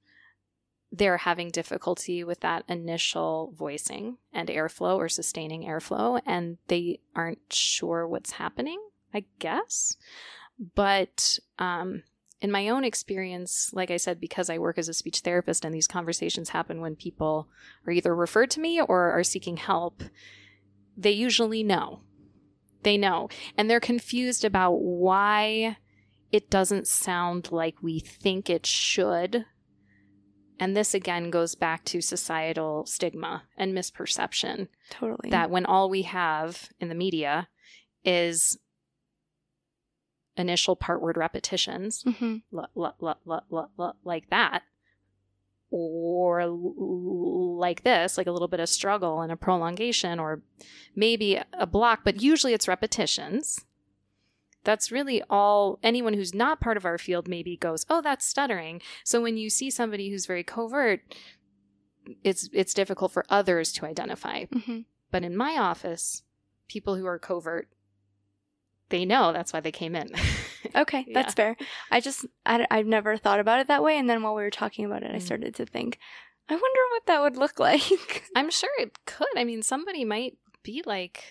[0.92, 7.52] They're having difficulty with that initial voicing and airflow or sustaining airflow, and they aren't
[7.52, 8.80] sure what's happening,
[9.14, 9.98] I guess.
[10.76, 12.04] But um,
[12.46, 15.74] in my own experience, like I said, because I work as a speech therapist and
[15.74, 17.50] these conversations happen when people
[17.86, 20.04] are either referred to me or are seeking help,
[20.96, 22.02] they usually know
[22.86, 23.28] they know.
[23.58, 25.76] And they're confused about why
[26.32, 29.46] it doesn't sound like we think it should.
[30.58, 34.70] And this again goes back to societal stigma and misperception.
[34.90, 35.32] Totally.
[35.32, 37.50] That when all we have in the media
[38.06, 38.58] is
[40.38, 42.38] initial part word repetitions, mm-hmm.
[44.04, 44.64] like that,
[45.72, 50.42] or like this, like a little bit of struggle and a prolongation, or
[50.96, 53.66] maybe a block, but usually it's repetitions.
[54.64, 58.82] That's really all anyone who's not part of our field maybe goes, oh, that's stuttering.
[59.04, 61.02] So when you see somebody who's very covert,
[62.24, 64.46] it's it's difficult for others to identify.
[64.46, 64.80] Mm-hmm.
[65.12, 66.24] But in my office,
[66.68, 67.70] people who are covert
[68.90, 70.10] they know that's why they came in.
[70.76, 71.56] Okay, that's fair.
[71.90, 74.50] I just I, I've never thought about it that way, and then while we were
[74.50, 75.22] talking about it, I Mm.
[75.22, 76.00] started to think,
[76.50, 78.26] I wonder what that would look like.
[78.36, 79.28] I'm sure it could.
[79.38, 81.24] I mean, somebody might be like,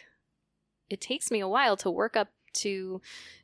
[0.89, 3.03] it takes me a while to work up to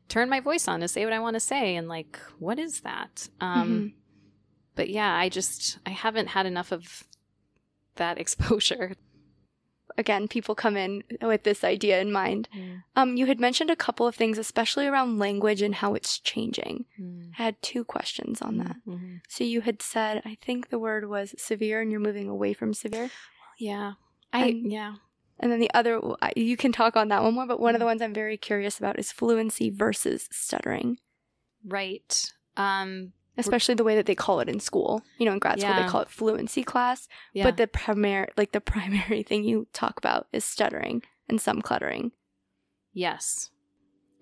[0.08, 1.76] turn my voice on to say what I want to say.
[1.76, 3.28] And like, what is that?
[3.42, 3.92] Um, Mhm.
[4.76, 7.02] But yeah, I just, I haven't had enough of
[7.96, 8.94] that exposure.
[10.00, 12.48] Again, people come in with this idea in mind.
[12.96, 16.86] Um, you had mentioned a couple of things, especially around language and how it's changing.
[16.98, 17.32] Mm.
[17.38, 18.76] I had two questions on that.
[18.88, 19.20] Mhm.
[19.28, 22.72] So you had said, I think the word was severe, and you're moving away from
[22.74, 23.10] severe.
[23.58, 23.92] Yeah.
[24.32, 24.94] I, And- yeah.
[25.38, 26.00] And then the other,
[26.36, 28.78] you can talk on that one more, but one of the ones I'm very curious
[28.78, 30.98] about is fluency versus stuttering,
[31.64, 32.30] Right.
[32.56, 35.02] Um, especially the way that they call it in school.
[35.18, 35.82] You know, in grad school, Yeah.
[35.82, 37.44] they call it fluency class, yeah.
[37.44, 42.12] but the primary, like the primary thing you talk about is stuttering and some cluttering.
[42.92, 43.50] Yes.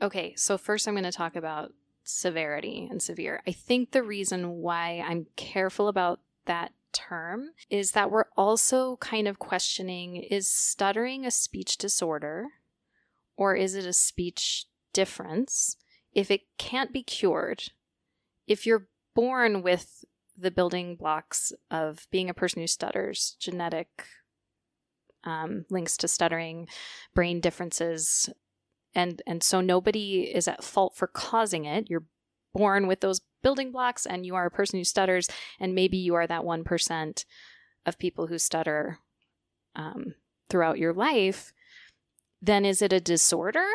[0.00, 1.72] Okay, so first I'm going to talk about
[2.04, 3.42] severity and severe.
[3.46, 9.28] I think the reason why I'm careful about that term is that we're also kind
[9.28, 12.46] of questioning is stuttering a speech disorder
[13.37, 15.76] or is it a speech difference?
[16.14, 17.64] If it can't be cured,
[18.46, 20.04] if you're born with
[20.37, 23.88] the building blocks of being a person who stutters, genetic
[25.24, 26.68] um, links to stuttering,
[27.16, 28.31] brain differences,
[28.94, 31.90] and and so nobody is at fault for causing it.
[31.90, 32.04] You're
[32.54, 35.28] born with those building blocks, and you are a person who stutters,
[35.59, 37.24] and maybe you are that one percent
[37.85, 39.00] of people who stutter
[39.74, 40.14] um,
[40.48, 41.52] throughout your life.
[42.40, 43.66] Then is it a disorder,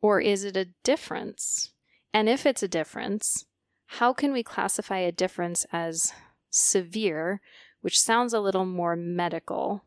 [0.00, 1.74] or is it a difference?
[2.14, 3.44] And if it's a difference,
[3.98, 6.14] how can we classify a difference as
[6.48, 7.42] severe,
[7.82, 9.84] which sounds a little more medical?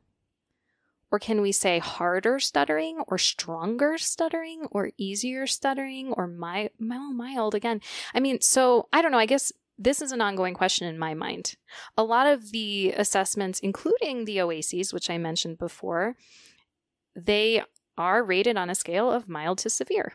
[1.11, 7.15] Or can we say harder stuttering or stronger stuttering or easier stuttering or my, mild,
[7.15, 7.81] mild again?
[8.13, 9.17] I mean, so I don't know.
[9.17, 11.55] I guess this is an ongoing question in my mind.
[11.97, 16.15] A lot of the assessments, including the OASES, which I mentioned before,
[17.15, 17.63] they
[17.97, 20.13] are rated on a scale of mild to severe.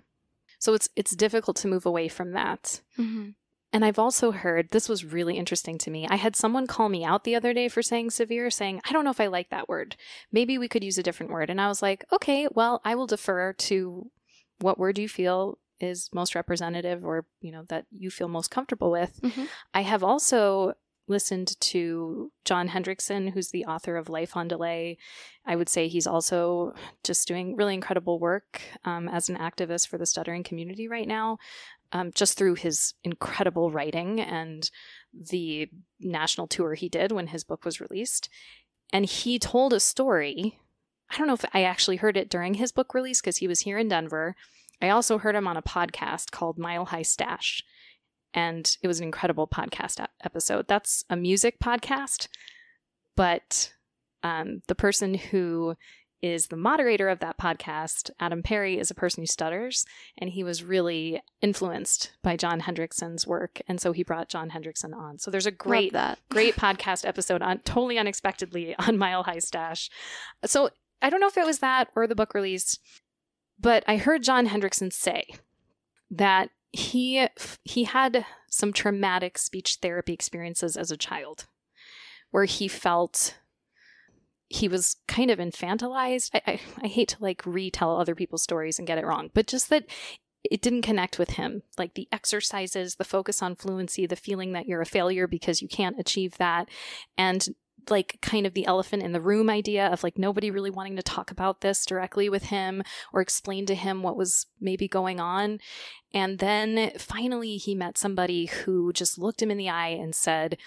[0.61, 2.83] So it's it's difficult to move away from that.
[2.99, 3.31] Mm-hmm.
[3.73, 6.07] And I've also heard this was really interesting to me.
[6.09, 9.05] I had someone call me out the other day for saying severe, saying, I don't
[9.05, 9.97] know if I like that word.
[10.33, 11.51] Maybe we could use a different word.
[11.51, 14.11] And I was like, okay, well, I will defer to
[14.59, 18.91] what word you feel is most representative or, you know, that you feel most comfortable
[18.91, 19.21] with.
[19.23, 19.49] Mhm.
[19.73, 20.75] I have also
[21.09, 24.97] listened to John Hendrickson, who's the author of Life on Delay.
[25.45, 29.99] I would say he's also just doing really incredible work um, as an activist for
[29.99, 31.39] the stuttering community right now
[31.93, 34.71] um, just through his incredible writing and
[35.13, 38.29] the national tour he did when his book was released.
[38.93, 40.59] And he told a story.
[41.11, 43.61] I don't know if I actually heard it during his book release because he was
[43.61, 44.37] here in Denver.
[44.81, 47.63] I also heard him on a podcast called Mile High Stash.
[48.33, 50.69] And it was an incredible podcast episode.
[50.69, 52.29] That's a music podcast,
[53.17, 53.73] but
[54.23, 55.75] um, the person who
[56.23, 59.87] is the moderator of that podcast, Adam Perry, is a person who stutters,
[60.19, 64.95] and he was really influenced by John Hendrickson's work, and so he brought John Hendrickson
[64.95, 65.19] on.
[65.19, 65.95] So there's a great,
[66.31, 69.91] great podcast episode on totally unexpectedly on Mile High Stash.
[70.45, 70.71] So
[71.03, 72.79] I don't know if it was that or the book release,
[73.59, 75.27] but I heard John Hendrickson say
[76.11, 77.27] that he
[77.65, 81.47] he had some traumatic speech therapy experiences as a child,
[82.31, 83.37] where he felt
[84.51, 86.31] he was kind of infantilized.
[86.35, 89.47] I, I, I hate to like retell other people's stories and get it wrong, but
[89.47, 89.87] just that
[90.43, 91.63] it didn't connect with him.
[91.79, 95.69] Like the exercises, the focus on fluency, the feeling that you're a failure because you
[95.69, 96.69] can't achieve that,
[97.17, 97.47] and
[97.89, 101.03] like kind of the elephant in the room idea of like nobody really wanting to
[101.03, 102.83] talk about this directly with him
[103.13, 105.61] or explain to him what was maybe going on.
[106.13, 110.59] And then finally he met somebody who just looked him in the eye and said,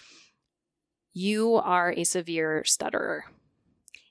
[1.14, 3.26] You are a severe stutterer.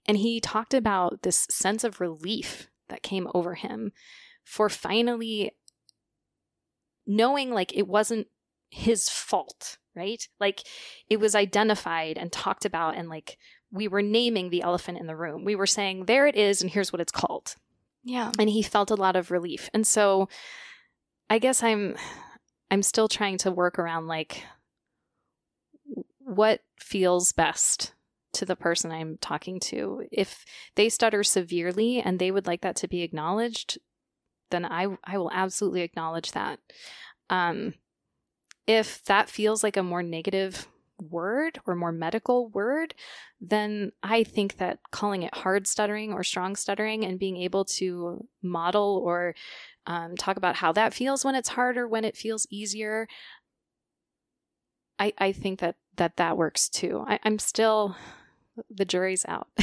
[0.07, 3.93] And he talked about this sense of relief that came over him
[4.45, 5.53] for finally
[7.07, 8.27] knowing like it wasn't
[8.71, 10.27] his fault, right?
[10.41, 10.63] Like
[11.09, 13.39] it was identified and talked about, and like
[13.71, 15.45] we were naming the elephant in the room.
[15.45, 17.55] We were saying, there it is, and here's what it's called.
[18.05, 18.33] Yeah.
[18.39, 19.71] And he felt a lot of relief.
[19.73, 20.29] And so
[21.31, 21.97] I guess I'm
[22.71, 24.43] I'm still trying to work around like
[26.19, 27.93] what feels best
[28.35, 30.05] to the person I'm talking to.
[30.11, 33.79] If they stutter severely and they would like that to be acknowledged,
[34.51, 36.61] then I I will absolutely acknowledge that.
[37.31, 37.75] Um,
[38.67, 40.69] if that feels like a more negative
[41.11, 42.95] word or more medical word,
[43.41, 48.27] then I think that calling it hard stuttering or strong stuttering and being able to
[48.43, 49.35] model or
[49.87, 53.09] um, talk about how that feels when it's harder, when it feels easier.
[54.99, 57.05] I, I think that that that works too.
[57.07, 57.97] I, I'm still
[58.71, 59.49] the jury's out.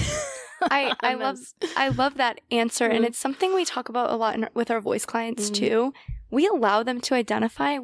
[0.61, 1.37] I, I love.
[1.77, 3.07] I love that answer, and Mhm.
[3.07, 5.53] it's something we talk about a lot in, with our voice clients Mhm.
[5.55, 5.93] too.
[6.31, 7.77] We allow them to identify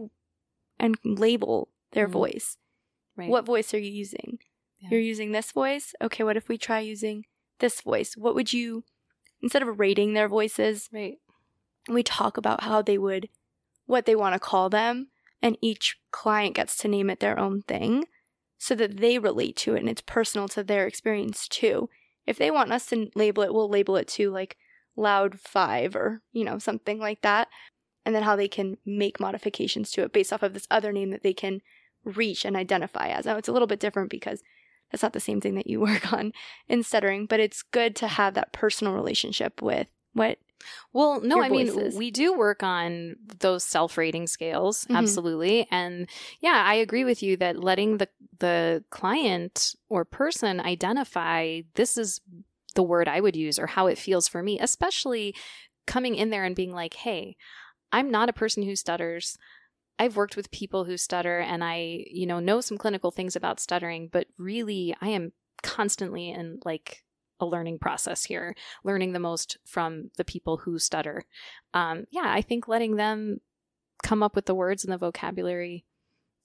[0.80, 2.12] and label their Mhm.
[2.12, 2.58] voice.
[3.16, 3.30] Right.
[3.30, 4.40] What voice are you using?
[4.80, 4.90] Yeah.
[4.92, 5.94] You're using this voice.
[6.02, 7.26] Okay, what if we try using
[7.60, 8.18] this voice?
[8.18, 8.84] What would you
[9.42, 11.18] instead of rating their voices, Right.
[11.88, 13.30] we talk about how they would
[13.86, 15.10] what they want to call them
[15.42, 18.06] and each client gets to name it their own thing
[18.66, 21.90] so that they relate to it and it's personal to their experience too.
[22.26, 24.58] If they want us to label it we'll label it to like
[24.96, 27.48] loud 5 or you know something like that.
[28.06, 31.10] And then how they can make modifications to it based off of this other name
[31.10, 31.62] that they can
[32.04, 33.26] reach and identify as.
[33.26, 34.44] Now it's a little bit different because
[34.92, 36.34] that's not the same thing that you work on
[36.68, 40.40] in stuttering but it's good to have that personal relationship with what
[40.94, 44.96] Well, no, I mean, we do work on those self-rating scales, Mhm.
[44.96, 45.68] absolutely.
[45.72, 51.98] And yeah, I agree with you that letting the the client or person identify this
[51.98, 52.20] is
[52.76, 55.34] the word I would use or how it feels for me, especially
[55.88, 57.38] coming in there and being like, "Hey,
[57.92, 59.38] I'm not a person who stutters.
[59.98, 63.62] I've worked with people who stutter and I, you know, know some clinical things about
[63.62, 65.32] stuttering, but really I am
[65.64, 67.05] constantly in like
[67.40, 71.24] a learning process here, learning the most from the people who stutter.
[71.74, 73.40] Um, yeah, I think letting them
[74.04, 75.86] come up with the words and the vocabulary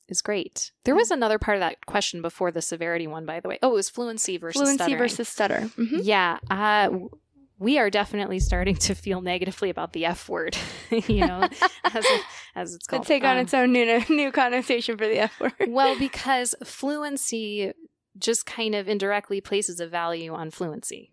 [0.09, 0.73] is great.
[0.85, 3.59] There was another part of that question before the severity one, by the way.
[3.63, 4.67] Oh, it was fluency versus stutter.
[4.67, 4.99] fluency stuttering.
[4.99, 6.01] versus stutter Mhm.
[6.03, 6.91] Yeah, uh,
[7.59, 10.57] we are definitely starting to feel negatively about the F word,
[10.91, 11.43] you know,
[11.85, 12.23] as, it-
[12.57, 13.07] as it's called.
[13.07, 15.53] take on Um, its own new new connotation for the F word.
[15.69, 17.73] well, because fluency
[18.21, 21.13] just kind of indirectly places a value on fluency.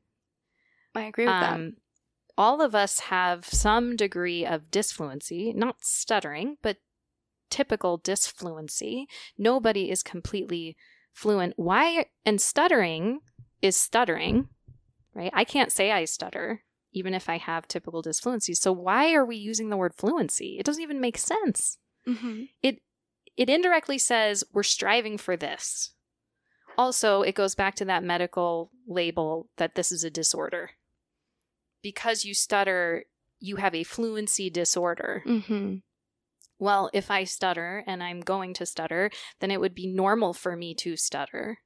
[0.96, 1.54] I agree with that.
[1.54, 1.74] Um,
[2.38, 6.78] all of us have some degree of disfluency, not stuttering, but
[7.50, 9.06] typical disfluency.
[9.38, 10.76] Nobody is completely
[11.14, 11.54] fluent.
[11.56, 12.06] Why?
[12.26, 13.22] And stuttering
[13.62, 14.50] is stuttering,
[15.14, 15.32] right?
[15.34, 18.54] I can't say I stutter, even if I have typical disfluency.
[18.54, 20.58] So why are we using the word fluency?
[20.60, 22.82] It doesn't even make sense hmm it
[23.36, 25.92] it indirectly says we're striving for this.
[26.78, 30.72] Also, it goes back to that medical label that this is a disorder.
[31.82, 33.06] Because you stutter,
[33.40, 35.24] you have a fluency disorder.
[35.26, 35.76] hmm
[36.60, 39.10] Well, if I stutter and I'm going to stutter,
[39.40, 41.60] then it would be normal for me to stutter.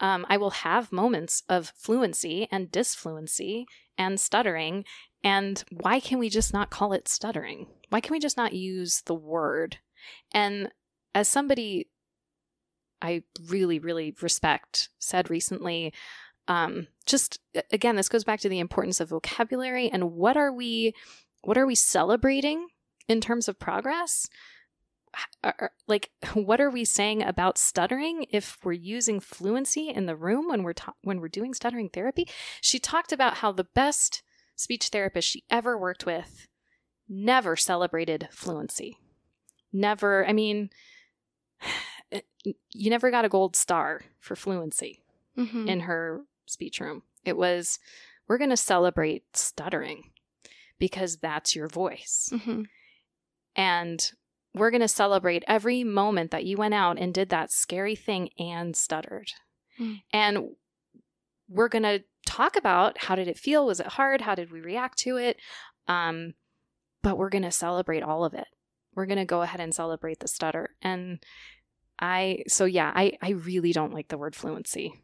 [0.00, 3.66] Um, I will have moments of fluency and disfluency
[3.96, 4.84] and stuttering.
[5.22, 7.68] And why can we just not call it stuttering?
[7.90, 9.78] Why can we just not use the word?
[10.32, 10.70] And
[11.14, 11.88] as somebody
[13.02, 15.92] I really, really respect said recently,
[16.48, 17.40] um, just
[17.70, 20.94] again, this goes back to the importance of vocabulary and what are we,
[21.42, 22.68] what are we celebrating
[23.08, 24.28] in terms of progress?
[25.86, 30.62] Like, what are we saying about stuttering if we're using fluency in the room when
[30.62, 32.28] we're ta- when we're doing stuttering therapy?
[32.60, 34.22] She talked about how the best
[34.56, 36.46] speech therapist she ever worked with
[37.08, 38.96] never celebrated fluency.
[39.72, 40.70] Never, I mean,
[42.44, 45.02] you never got a gold star for fluency
[45.36, 47.02] hmm in her speech room.
[47.24, 47.78] It was,
[48.28, 50.10] we're going to celebrate stuttering
[50.78, 52.30] because that's your voice.
[52.44, 52.62] hmm
[53.56, 54.12] And
[54.54, 58.30] we're going to celebrate every moment that you went out and did that scary thing
[58.38, 59.32] and stuttered.
[59.80, 60.02] Mm.
[60.12, 60.38] And
[61.48, 63.66] we're going to talk about how did it feel?
[63.66, 64.20] Was it hard?
[64.20, 65.38] How did we react to it?
[65.88, 66.34] Um,
[67.02, 68.46] but we're going to celebrate all of it.
[68.94, 70.70] We're going to go ahead and celebrate the stutter.
[70.82, 71.22] And
[72.02, 75.00] I, so yeah, I, I really don't like the word fluency.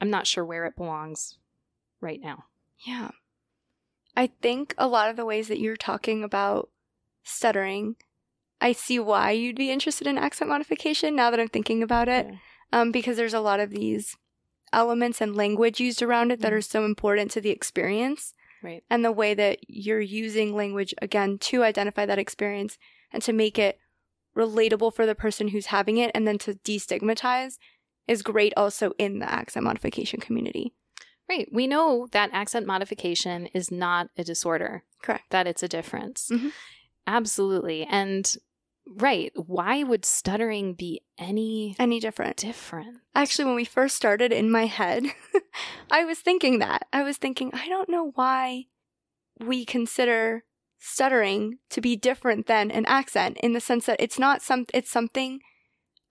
[0.00, 1.38] I'm not sure where it belongs
[2.00, 2.44] right now.
[2.84, 3.12] Yeah.
[4.16, 6.68] I think a lot of the ways that you're talking about
[7.22, 7.94] stuttering,
[8.60, 12.26] I see why you'd be interested in accent modification now that I'm thinking about it.
[12.28, 12.36] Yeah.
[12.72, 14.16] Um, because there's a lot of these
[14.72, 18.82] elements and language used around it that are so important to the experience Right.
[18.90, 22.76] and the way that you're using language again to identify that experience
[23.12, 23.78] and to make it
[24.40, 27.58] relatable for the person who's having it and then to destigmatize
[28.08, 30.72] is great also in the accent modification community.
[31.28, 31.48] Right.
[31.52, 35.30] We know that accent modification is not a disorder, Correct.
[35.30, 36.28] that it's a difference.
[36.32, 36.50] Mhm.
[37.06, 37.84] Absolutely.
[37.84, 38.34] And
[38.86, 42.36] right, why would stuttering be any Any different.
[42.38, 42.96] different?
[43.14, 45.04] Actually, when we first started in my head,
[45.90, 46.88] I was thinking that.
[46.92, 48.66] I was thinking, I don't know why
[49.38, 50.44] we consider
[50.80, 54.90] stuttering to be different than an accent in the sense that it's not some it's
[54.90, 55.40] something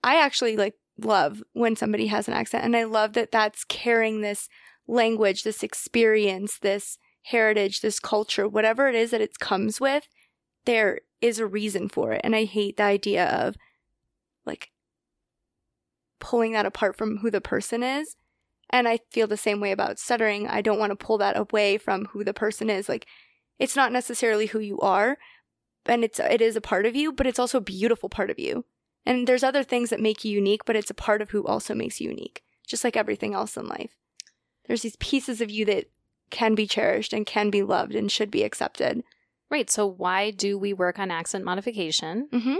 [0.02, 4.20] I actually like love when somebody has an accent and I love that that's carrying
[4.20, 4.48] this
[4.86, 10.08] language, this experience, this heritage, this culture, whatever it is that it comes with
[10.64, 12.20] there is a reason for it.
[12.24, 13.56] And I hate the idea of
[14.46, 14.70] like
[16.18, 18.16] pulling that apart from who the person is.
[18.70, 20.46] And I feel the same way about stuttering.
[20.46, 22.88] I don't want to pull that away from who the person is.
[22.88, 23.06] Like
[23.60, 25.18] it's not necessarily who you are,
[25.86, 28.38] and it's it is a part of you, but it's also a beautiful part of
[28.38, 28.64] you.
[29.06, 31.74] And there's other things that make you unique, but it's a part of who also
[31.74, 33.96] makes you unique, just like everything else in life.
[34.66, 35.86] There's these pieces of you that
[36.30, 39.02] can be cherished and can be loved and should be accepted.
[39.50, 39.68] Right.
[39.68, 42.28] So, why do we work on accent modification?
[42.32, 42.56] Mm-hmm.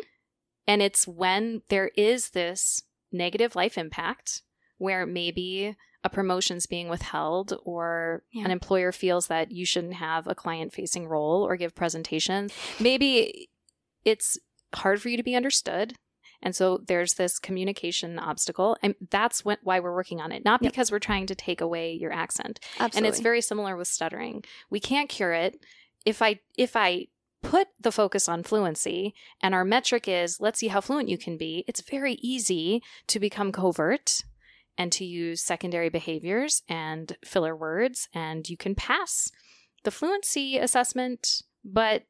[0.67, 4.43] And it's when there is this negative life impact
[4.81, 8.47] where maybe a promotion's being withheld or Yeah.
[8.47, 12.55] an employer feels that you shouldn't have a client facing role or give presentations.
[12.81, 13.51] Maybe
[14.07, 14.39] it's
[14.75, 15.95] hard for you to be understood.
[16.43, 18.79] And so there's this communication obstacle.
[18.83, 20.73] And that's what, why we're working on it, not Yep.
[20.73, 22.59] because we're trying to take away your accent.
[22.79, 22.97] Absolutely.
[22.97, 24.43] And it's very similar with stuttering.
[24.71, 25.63] We can't cure it.
[26.07, 27.09] If I if I
[27.43, 31.37] put the focus on fluency and our metric is let's see how fluent you can
[31.37, 34.23] be, it's very easy to become covert
[34.79, 39.31] and to use secondary behaviors and filler words and you can pass
[39.85, 42.05] the fluency assessment, but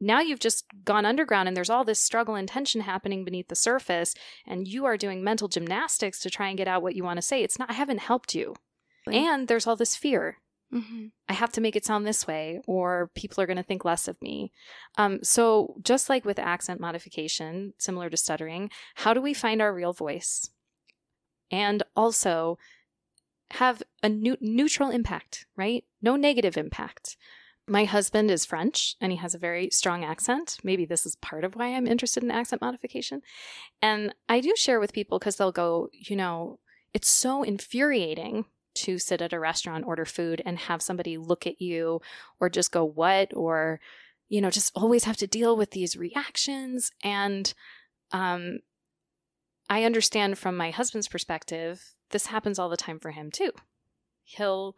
[0.00, 3.54] now you've just gone underground and there's all this struggle and tension happening beneath the
[3.54, 4.14] surface
[4.46, 7.22] and you are doing mental gymnastics to try and get out what you want to
[7.22, 7.42] say.
[7.42, 8.54] It's not I haven't helped you.
[9.06, 10.38] And there's all this fear.
[10.70, 13.84] hmm I have to make it sound this way, or people are going to think
[13.84, 14.52] less of me.
[14.98, 19.72] Um, so, just like with accent modification, similar to stuttering, how do we find our
[19.74, 20.50] real voice?
[21.52, 22.58] And also
[23.52, 25.84] have a new, neutral impact, right?
[26.00, 27.16] No negative impact.
[27.68, 30.58] My husband is French and he has a very strong accent.
[30.64, 33.22] Maybe this is part of why I'm interested in accent modification.
[33.80, 36.58] And I do share with people because they'll go, you know,
[36.92, 41.60] it's so infuriating to sit at a restaurant, order food, and have somebody look at
[41.60, 42.00] you
[42.40, 43.30] or just go, what?
[43.36, 43.80] Or,
[44.28, 46.90] you know, just always have to deal with these reactions.
[47.04, 47.52] And
[48.12, 48.58] um,
[49.68, 53.52] I understand from my husband's perspective, this happens all the time for him too.
[54.24, 54.76] He'll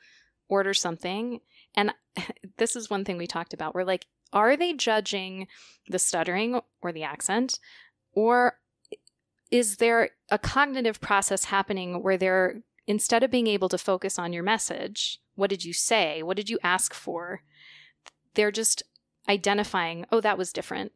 [0.49, 1.41] order something,
[1.74, 1.93] and
[2.59, 3.74] this is one thing we talked about.
[3.74, 5.47] We're like, are they judging
[5.89, 7.59] the stuttering or the accent?
[8.12, 8.59] Or
[9.51, 14.32] is there a cognitive process happening where they're instead of being able to focus on
[14.32, 16.22] your message, what did you say?
[16.22, 17.43] What did you ask for?
[18.35, 18.82] They're just
[19.28, 20.93] identifying, oh, that was different.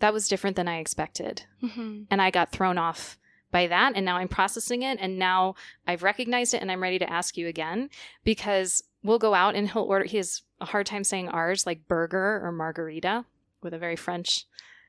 [0.00, 1.42] That was different than I expected.
[1.60, 3.18] hmm And I got thrown off
[3.50, 3.92] by that.
[3.94, 4.98] And now I'm processing it.
[5.00, 5.54] And now
[5.86, 7.88] I've recognized it and I'm ready to ask you again
[8.24, 11.86] because we'll go out and he'll order, he has a hard time saying ours, like
[11.88, 13.24] burger or margarita
[13.62, 14.44] with a very French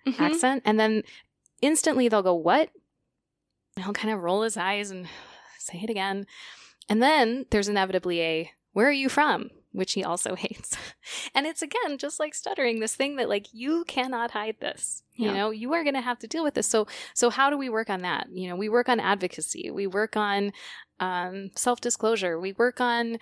[0.05, 0.23] Mm-hmm.
[0.23, 0.61] accent.
[0.65, 1.03] And then
[1.61, 2.69] instantly they'll go, What?
[3.75, 5.05] And he'll kind of roll his eyes and
[5.59, 6.25] say it again.
[6.87, 9.49] And then there's inevitably a, Where are you from?
[9.77, 10.75] Which he also hates.
[11.35, 15.03] And it's again, just like stuttering, this thing that like you cannot hide this.
[15.15, 15.33] You Yeah.
[15.37, 16.65] know, you are going to have to deal with this.
[16.67, 18.27] So, so how do we work on that?
[18.31, 19.69] You know, we work on advocacy.
[19.69, 20.51] We work on
[20.99, 22.39] um, self disclosure.
[22.39, 23.19] We work on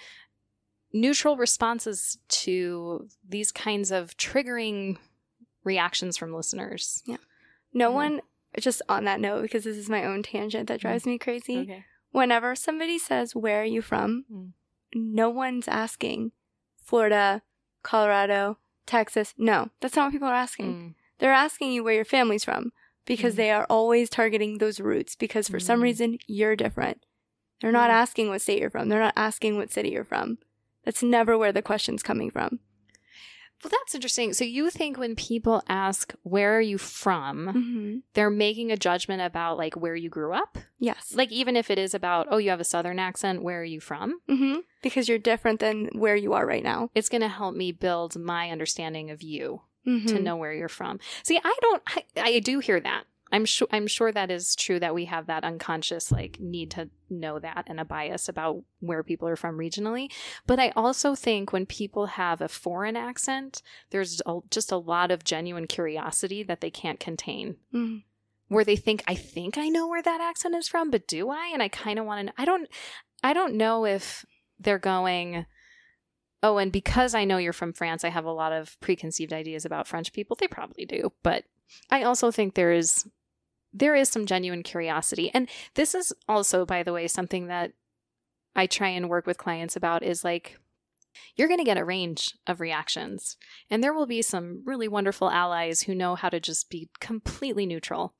[0.93, 4.97] neutral responses to these kinds of triggering
[5.65, 7.03] reactions from listeners.
[7.05, 7.17] Yeah.
[7.73, 7.95] No Yeah.
[7.95, 8.21] one,
[8.57, 11.57] just on that note, because this is my own tangent that drives me crazy.
[11.59, 11.83] Okay.
[12.11, 14.23] Whenever somebody says, Where are you from?
[14.31, 14.51] Mm.
[14.97, 16.31] no one's asking
[16.85, 17.41] Florida,
[17.83, 19.33] Colorado, Texas.
[19.37, 20.73] No, that's not what people are asking.
[20.73, 20.93] Mm.
[21.19, 22.71] They're asking you where your family's from
[23.05, 23.37] because Mm.
[23.37, 25.83] they are always targeting those roots because for some Mm.
[25.83, 27.05] reason you're different.
[27.61, 27.93] They're not Mm.
[27.93, 28.89] asking what state you're from.
[28.89, 30.37] They're not asking what city you're from.
[30.83, 32.59] That's never where the question's coming from.
[33.65, 34.33] Well, that's interesting.
[34.33, 39.21] So you think when people ask, where are you from, hmm they're making a judgment
[39.23, 40.59] about like where you grew up?
[40.77, 41.13] Yes.
[41.15, 43.79] Like even if it is about, oh, you have a southern accent, where are you
[43.79, 44.19] from?
[44.29, 46.91] hmm Because you're different than where you are right now.
[46.93, 50.21] It's going to help me build my understanding of you to Mhm.
[50.21, 50.99] know where you're from.
[51.23, 53.05] See, I don't I, I do hear that.
[53.31, 56.89] I'm sure I'm sure that is true that we have that unconscious like need to
[57.09, 60.11] know that and a bias about where people are from regionally.
[60.45, 65.11] But I also think when people have a foreign accent, there's a, just a lot
[65.11, 67.57] of genuine curiosity that they can't contain.
[67.73, 68.03] Mhm.
[68.47, 71.49] Where they think I think I know where that accent is from, but do I?
[71.51, 72.69] And I kind of want to I don't
[73.23, 74.25] I don't know if
[74.59, 75.45] they're going
[76.43, 79.65] Oh, and because I know you're from France, I have a lot of preconceived ideas
[79.65, 80.37] about French people.
[80.39, 81.45] They probably do, but
[81.89, 83.05] I also think there is
[83.73, 85.29] there is some genuine curiosity.
[85.33, 87.73] And this is also, by the way, something that
[88.55, 90.57] I try and work with clients about is like
[91.35, 93.35] you're going to get a range of reactions.
[93.69, 97.65] And there will be some really wonderful allies who know how to just be completely
[97.65, 98.13] neutral.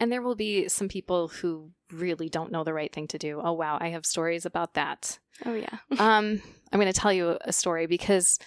[0.00, 3.40] And there will be some people who really don't know the right thing to do.
[3.42, 3.76] Oh, wow.
[3.80, 5.78] I have stories about that Oh, yeah.
[5.98, 6.40] um,
[6.72, 8.38] I'm going to tell you a story because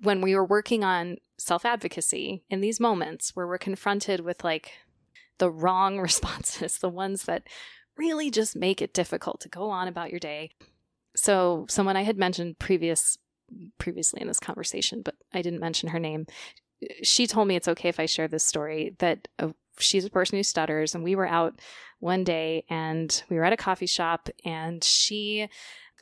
[0.00, 4.72] when we were working on self advocacy in these moments where we're confronted with like
[5.38, 7.44] the wrong responses, the ones that
[7.96, 10.50] really just make it difficult to go on about your day.
[11.16, 13.18] So, someone I had mentioned previous
[13.78, 16.26] previously in this conversation, but I didn't mention her name.
[17.02, 20.38] She told me it's okay if I share this story that uh, she's a person
[20.38, 21.60] who stutters and we were out
[22.00, 25.48] one day and we were at a coffee shop and she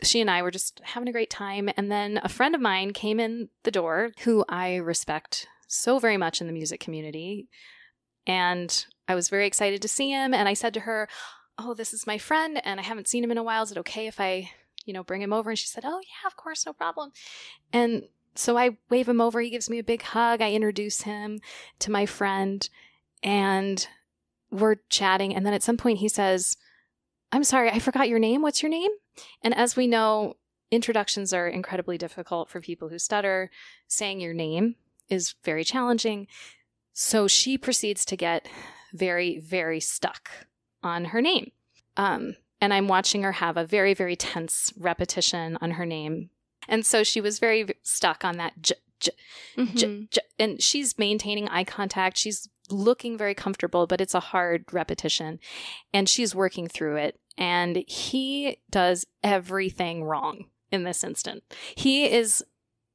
[0.02, 2.92] she and I were just having a great time and then a friend of mine
[2.92, 7.48] came in the door who I respect so very much in the music community
[8.26, 11.08] and I was very excited to see him and I said to her,
[11.58, 13.62] "Oh, this is my friend and I haven't seen him in a while.
[13.62, 14.50] Is it okay if I,
[14.84, 17.12] you know, bring him over?" And she said, "Oh, yeah, of course, no problem."
[17.72, 19.40] And so I wave him over.
[19.40, 20.42] He gives me a big hug.
[20.42, 21.40] I introduce him
[21.78, 22.68] to my friend
[23.22, 23.86] and
[24.50, 25.34] we're chatting.
[25.34, 26.56] And then at some point he says,
[27.32, 28.42] I'm sorry, I forgot your name.
[28.42, 28.90] What's your name?
[29.42, 30.36] And as we know,
[30.70, 33.50] introductions are incredibly difficult for people who stutter.
[33.88, 34.76] Saying your name
[35.08, 36.26] is very challenging.
[36.92, 38.48] So she proceeds to get
[38.92, 40.30] very, very stuck
[40.82, 41.52] on her name.
[41.96, 46.30] Um, and I'm watching her have a very, very tense repetition on her name.
[46.68, 49.12] And so she was very stuck on that j, j,
[49.56, 49.76] mm-hmm.
[49.76, 52.18] j, j, and she's maintaining eye contact.
[52.18, 55.38] She's looking very comfortable, but it's a hard repetition.
[55.92, 57.20] And she's working through it.
[57.38, 61.42] And he does everything wrong in this instant.
[61.74, 62.44] He is,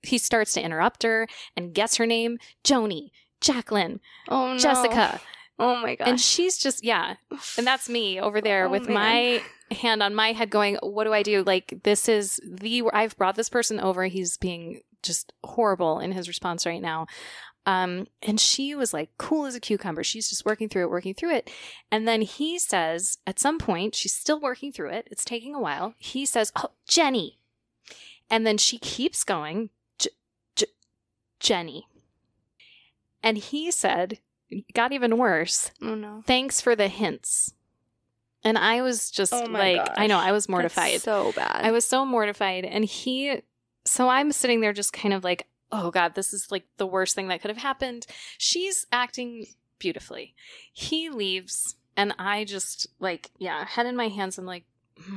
[0.01, 4.57] he starts to interrupt her and gets her name Joni, Jacqueline, oh, no.
[4.57, 5.21] Jessica.
[5.59, 6.07] Oh my god.
[6.07, 7.15] And she's just, yeah.
[7.57, 8.93] And that's me over there oh, with man.
[8.93, 11.43] my hand on my head going, what do I do?
[11.43, 14.05] Like, this is the, I've brought this person over.
[14.05, 17.07] He's being just horrible in his response right now.
[17.65, 20.03] Um, and she was like cool as a cucumber.
[20.03, 21.49] She's just working through it, working through it.
[21.91, 25.07] And then he says, at some point, she's still working through it.
[25.11, 25.93] It's taking a while.
[25.97, 27.37] He says, Oh, Jenny.
[28.29, 29.69] And then she keeps going,
[31.39, 31.87] Jenny.
[33.23, 34.19] And he said,
[34.73, 35.71] got even worse.
[35.81, 36.23] Oh no.
[36.25, 37.53] Thanks for the hints.
[38.43, 39.95] And I was just oh like, gosh.
[39.97, 40.93] I know, I was mortified.
[40.93, 41.61] That's so bad.
[41.63, 42.65] I was so mortified.
[42.65, 43.41] And he,
[43.85, 47.15] so I'm sitting there just kind of like, oh god, this is like the worst
[47.15, 48.05] thing that could have happened.
[48.37, 49.45] She's acting
[49.79, 50.35] beautifully.
[50.73, 54.37] He leaves, and I just like, yeah, head in my hands.
[54.37, 54.65] I'm like,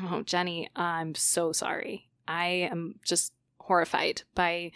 [0.05, 2.09] oh, Jenny, I'm so sorry.
[2.27, 4.73] I am just horrified by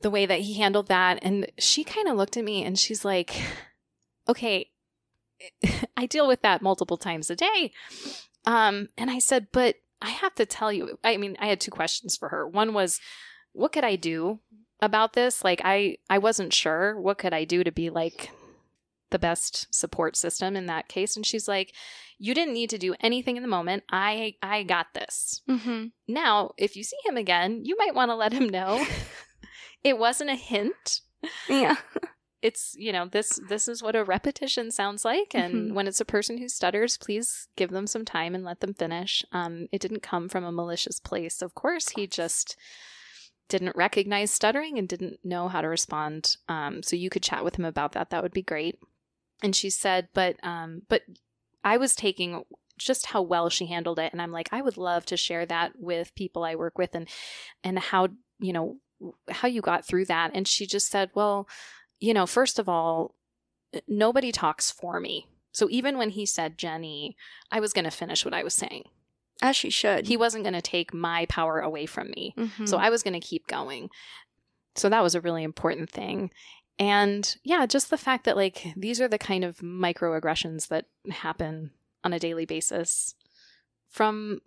[0.00, 1.18] the way that he handled that.
[1.22, 3.40] And she kind of looked at me and she's like,
[4.28, 4.70] okay,
[5.96, 7.72] I deal with that multiple times a day.
[8.44, 11.70] Um, and I said, but I have to tell you, I mean, I had two
[11.70, 12.46] questions for her.
[12.46, 13.00] One was,
[13.52, 14.40] what could I do
[14.80, 15.44] about this?
[15.44, 18.30] Like i i wasn't sure what could i do to be like
[19.10, 21.16] the best support system in that case.
[21.16, 21.72] And she's like
[22.18, 23.84] you didn't need to do anything in the moment.
[23.90, 25.42] I i got this.
[25.48, 25.86] Mm-hmm.
[26.08, 28.84] now if you see him again you might want to let him know.
[29.84, 31.02] It wasn't a hint.
[31.48, 31.76] Yeah
[32.42, 35.74] it's you know this this is what a repetition sounds like and mm-hmm.
[35.74, 39.24] when it's a person who stutters please give them some time and let them finish
[39.32, 42.56] um it didn't come from a malicious place of course he just
[43.48, 46.36] didn't recognize stuttering and didn't know how to respond.
[46.48, 48.10] Um, so you could chat with him about that.
[48.10, 48.78] That would be great.
[49.42, 51.02] And she said, but um, but
[51.62, 52.44] I was taking
[52.78, 55.72] just how well she handled it, and I'm like, I would love to share that
[55.78, 57.08] with people I work with, and
[57.62, 58.08] and how
[58.38, 58.78] you know
[59.30, 60.30] how you got through that.
[60.34, 61.46] And she just said, well,
[62.00, 63.14] you know, first of all,
[63.88, 65.28] nobody talks for me.
[65.52, 67.16] So even when he said Jenny,
[67.50, 68.84] I was going to finish what I was saying.
[69.42, 70.06] As she should.
[70.06, 72.34] He wasn't going to take my power away from me.
[72.38, 72.66] Mm-hmm.
[72.66, 73.90] So I was going to keep going.
[74.74, 76.30] So that was a really important thing.
[76.78, 81.70] And yeah, just the fact that like these are the kind of microaggressions that happen
[82.04, 83.14] on a daily basis
[83.88, 84.40] from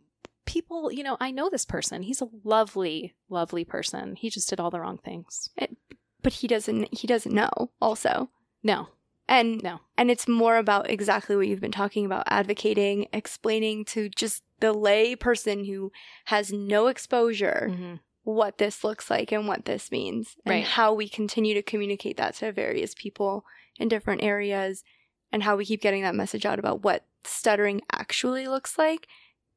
[0.46, 2.04] people, you know, I know this person.
[2.04, 4.16] He's a lovely, lovely person.
[4.16, 5.50] He just did all the wrong things.
[5.58, 5.76] It,
[6.22, 8.30] but he doesn't he doesn't know also.
[8.64, 8.90] No.
[9.28, 9.82] And no.
[9.98, 14.74] And it's more about exactly what you've been talking about, advocating, explaining to just the
[14.74, 15.92] lay person who
[16.26, 17.96] has no exposure mm-hmm.
[18.24, 20.64] what this looks like and what this means and right.
[20.66, 23.46] how we continue to communicate that to various people
[23.78, 24.84] in different areas
[25.32, 29.08] and how we keep getting that message out about what stuttering actually looks like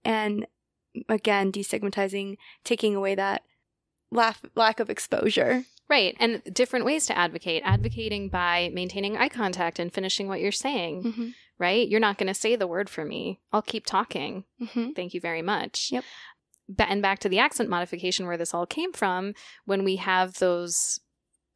[0.05, 0.47] and
[1.09, 3.43] again destigmatizing taking away that
[4.11, 6.17] laugh, lack of exposure Right.
[6.19, 7.63] And different ways to advocate.
[7.67, 11.03] Advocating by maintaining eye contact and finishing what you're saying.
[11.03, 11.29] Mm-hmm.
[11.59, 11.87] Right?
[11.87, 13.41] You're not going to say the word for me.
[13.53, 14.45] I'll keep talking.
[14.59, 14.93] Mm-hmm.
[14.93, 15.91] Thank you very much.
[15.93, 16.05] Yep.
[16.79, 19.35] And back to the accent modification where this all came from,
[19.67, 20.99] when we have those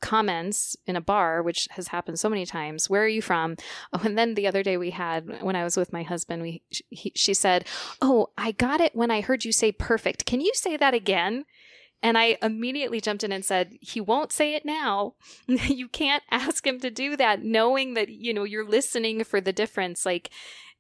[0.03, 2.91] comments in a bar, which has happened so many times.
[2.91, 3.57] Where are you from?
[3.95, 6.63] Oh, and then the other day we had when I was with my husband, we
[6.91, 7.67] he, she said,
[8.03, 10.27] "Oh, I got it when I heard you say perfect.
[10.27, 11.47] Can you say that again?"
[12.03, 15.15] And I immediately jumped in and said, he won't say it now.
[15.47, 19.53] you can't ask him to do that, knowing that, you know, you're listening for the
[19.53, 20.05] difference.
[20.05, 20.31] Like,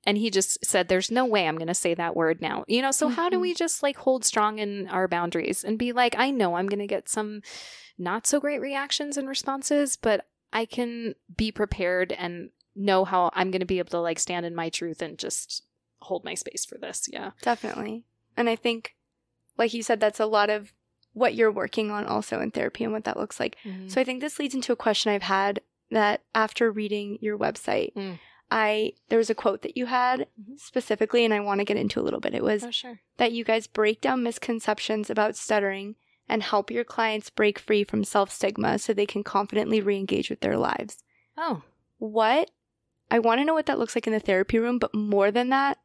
[0.06, 2.64] and he just said, There's no way I'm going to say that word now.
[2.68, 3.16] You know, so mm-hmm.
[3.16, 6.54] how do we just like hold strong in our boundaries and be like, I know
[6.54, 7.42] I'm going to get some
[7.98, 13.50] not so great reactions and responses, but I can be prepared and know how I'm
[13.50, 15.64] going to be able to like stand in my truth and just
[16.00, 17.08] hold my space for this.
[17.10, 17.30] Yeah.
[17.42, 18.04] Definitely.
[18.36, 18.94] And I think,
[19.58, 20.72] like you said, that's a lot of
[21.16, 23.56] what you're working on also in therapy and what that looks like.
[23.64, 23.88] Mm-hmm.
[23.88, 25.60] So I think this leads into a question I've had
[25.90, 28.18] that after reading your website, mm.
[28.50, 30.56] I there was a quote that you had mm-hmm.
[30.58, 32.34] specifically, and I want to get into a little bit.
[32.34, 33.00] It was oh, sure.
[33.16, 35.96] that you guys break down misconceptions about stuttering
[36.28, 40.28] and help your clients break free from self stigma so they can confidently re engage
[40.28, 40.98] with their lives.
[41.38, 41.62] Oh.
[41.96, 42.50] What?
[43.10, 45.48] I want to know what that looks like in the therapy room, but more than
[45.48, 45.78] that,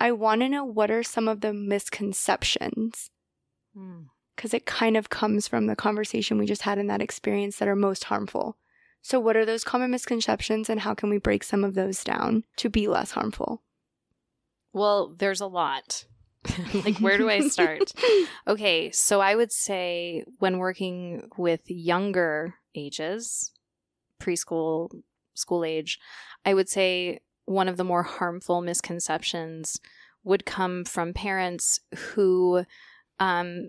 [0.00, 3.10] I want to know what are some of the misconceptions.
[4.36, 7.68] Because it kind of comes from the conversation we just had in that experience that
[7.68, 8.56] are most harmful.
[9.02, 12.44] So, what are those common misconceptions, and how can we break some of those down
[12.56, 13.62] to be less harmful?
[14.72, 16.04] Well, there's a lot.
[16.74, 17.92] like, where do I start?
[18.46, 23.52] okay, so I would say when working with younger ages,
[24.20, 24.90] preschool,
[25.34, 25.98] school age,
[26.44, 29.80] I would say one of the more harmful misconceptions
[30.24, 32.64] would come from parents who
[33.20, 33.68] um,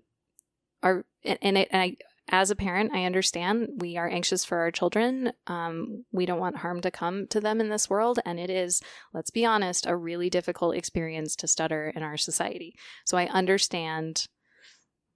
[0.84, 1.97] are, and, it, and I,
[2.30, 5.32] as a parent, I understand we are anxious for our children.
[5.47, 8.19] Um, we don't want harm to come to them in this world.
[8.25, 8.82] And it is,
[9.13, 12.75] let's be honest, a really difficult experience to stutter in our society.
[13.05, 14.28] So I understand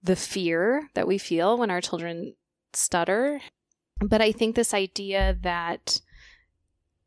[0.02, 2.34] the fear that we feel when our children
[2.72, 3.42] stutter.
[4.00, 6.00] But I think this idea that,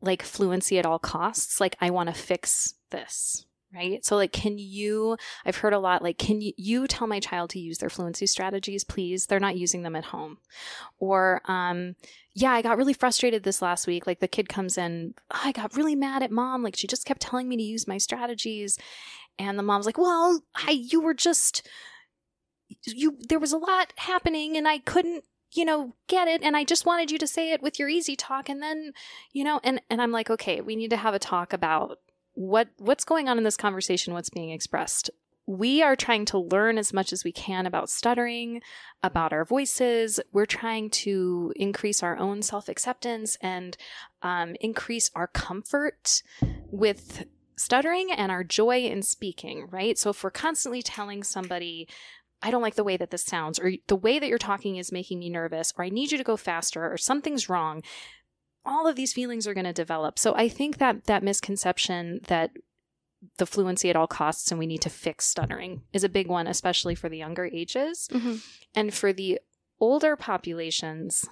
[0.01, 3.45] like, fluency at all costs, like, I want to fix this,
[3.75, 4.05] right?
[4.05, 7.49] So, like, can you, I've heard a lot, like, can you, you tell my child
[7.51, 9.25] to use their fluency strategies, please?
[9.25, 10.37] They're not using them at home.
[10.97, 11.95] Or, um,
[12.33, 14.07] yeah, I got really frustrated this last week.
[14.07, 16.63] Like, the kid comes in, oh, I got really mad at mom.
[16.63, 18.77] Like, she just kept telling me to use my strategies.
[19.37, 21.67] And the mom's like, well, I, you were just,
[22.85, 26.43] you, there was a lot happening and I couldn't you know, get it.
[26.43, 28.49] And I just wanted you to say it with your easy talk.
[28.49, 28.91] And then,
[29.31, 31.99] you know, and, and I'm like, okay, we need to have a talk about
[32.35, 35.09] what what's going on in this conversation what's being expressed
[35.47, 38.61] we are trying to learn as much as we can about stuttering,
[39.03, 40.19] about our voices.
[40.31, 43.77] We're trying to increase our own self acceptance and
[44.23, 46.23] um, increase our comfort
[46.71, 47.25] with
[47.55, 49.97] stuttering and our joy in speaking, right?
[49.97, 51.87] So if we're constantly telling somebody,
[52.41, 54.91] I don't like the way that this sounds, or the way that you're talking is
[54.91, 57.81] making me nervous, or I need you to go faster, or something's wrong,
[58.65, 60.17] all of these feelings are going to develop.
[60.19, 62.51] So I think that that misconception that
[63.37, 66.47] the fluency at all costs and we need to fix stuttering is a big one,
[66.47, 68.07] especially for the younger ages.
[68.11, 68.35] Mm-hmm.
[68.75, 69.39] And for the
[69.79, 71.27] older populations,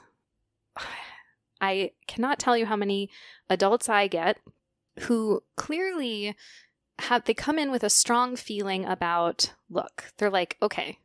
[1.62, 3.10] I cannot tell you how many
[3.50, 4.38] adults I get
[5.02, 6.36] who clearly
[7.00, 11.00] have they come in with a strong feeling about look, they're like, okay,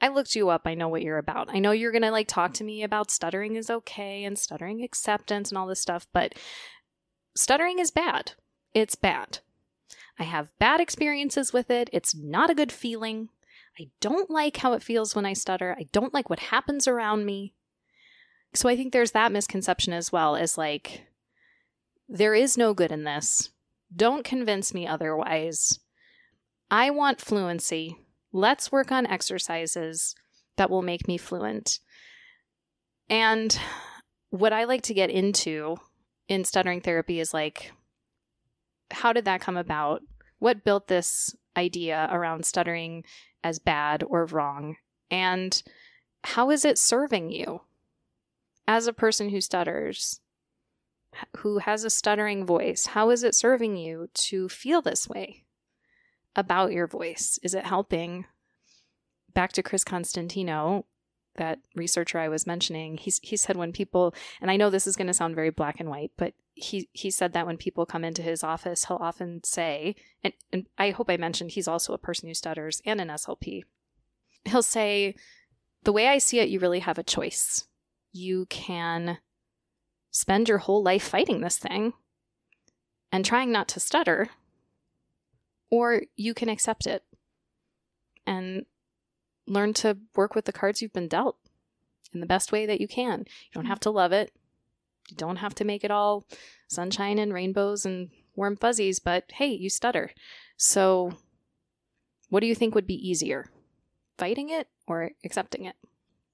[0.00, 0.62] I looked you up.
[0.66, 1.48] I know what you're about.
[1.50, 4.82] I know you're going to like talk to me about stuttering is okay and stuttering
[4.82, 6.34] acceptance and all this stuff, but
[7.34, 8.32] stuttering is bad.
[8.74, 9.38] It's bad.
[10.18, 11.88] I have bad experiences with it.
[11.92, 13.30] It's not a good feeling.
[13.78, 15.76] I don't like how it feels when I stutter.
[15.78, 17.54] I don't like what happens around me.
[18.54, 21.06] So I think there's that misconception as well as like,
[22.08, 23.50] there is no good in this.
[23.94, 25.80] Don't convince me otherwise.
[26.70, 27.98] I want fluency.
[28.36, 30.14] Let's work on exercises
[30.58, 31.78] that will make me fluent.
[33.08, 33.58] And
[34.28, 35.78] what I like to get into
[36.28, 37.72] in stuttering therapy is like,
[38.90, 40.02] how did that come about?
[40.38, 43.04] What built this idea around stuttering
[43.42, 44.76] as bad or wrong?
[45.10, 45.62] And
[46.22, 47.62] how is it serving you
[48.68, 50.20] as a person who stutters,
[51.38, 52.84] who has a stuttering voice?
[52.88, 55.45] How is it serving you to feel this way?
[56.36, 57.38] About your voice?
[57.42, 58.26] Is it helping?
[59.34, 60.86] Back to Chris Constantino,
[61.36, 64.96] that researcher I was mentioning, he, he said when people, and I know this is
[64.96, 68.04] going to sound very black and white, but he, he said that when people come
[68.04, 71.98] into his office, he'll often say, and, and I hope I mentioned he's also a
[71.98, 73.64] person who stutters and an SLP.
[74.46, 75.14] He'll say,
[75.84, 77.66] the way I see it, you really have a choice.
[78.12, 79.18] You can
[80.10, 81.92] spend your whole life fighting this thing
[83.12, 84.28] and trying not to stutter,
[85.70, 87.04] or you can accept it
[88.26, 88.66] and
[89.46, 91.36] learn to work with the cards you've been dealt
[92.12, 93.20] in the best way that you can.
[93.20, 94.32] You don't have to love it.
[95.08, 96.26] You don't have to make it all
[96.68, 100.10] sunshine and rainbows and warm fuzzies, but hey, you stutter.
[100.56, 101.12] So,
[102.28, 103.46] what do you think would be easier?
[104.18, 105.76] Fighting it or accepting it.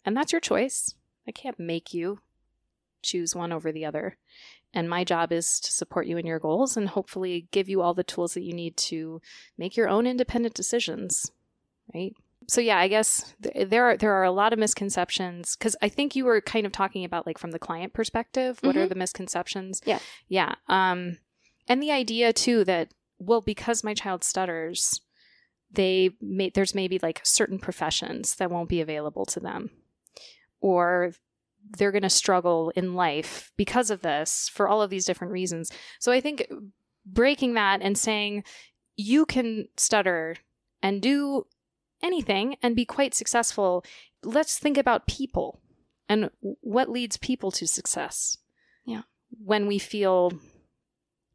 [0.05, 0.95] And that's your choice.
[1.27, 2.21] I can't make you
[3.03, 4.17] choose one over the other.
[4.75, 7.93] And my job is to support you in your goals and hopefully give you all
[7.95, 9.21] the tools that you need to
[9.59, 11.31] make your own independent decisions,
[11.95, 12.15] right?
[12.49, 15.89] So yeah, I guess th- there are there are a lot of misconceptions cuz I
[15.89, 18.89] think you were kind of talking about like from the client perspective, what are Mhm.
[18.89, 19.81] the misconceptions?
[19.85, 20.01] Yeah.
[20.29, 20.55] Yeah.
[20.69, 21.19] Um
[21.69, 25.03] and the idea too that well because my child stutters,
[25.71, 29.71] they may there's maybe like certain professions that won't be available to them
[30.61, 31.13] or
[31.77, 35.71] they're going to struggle in life because of this for all of these different reasons.
[36.01, 36.47] So I think
[37.07, 38.45] breaking that and saying
[38.97, 40.37] you can stutter
[40.83, 41.47] and do
[42.03, 43.85] anything and be quite successful.
[44.23, 45.61] Let's think about people
[46.09, 48.37] and what leads people to success.
[48.85, 49.03] Yeah.
[49.31, 50.33] When we feel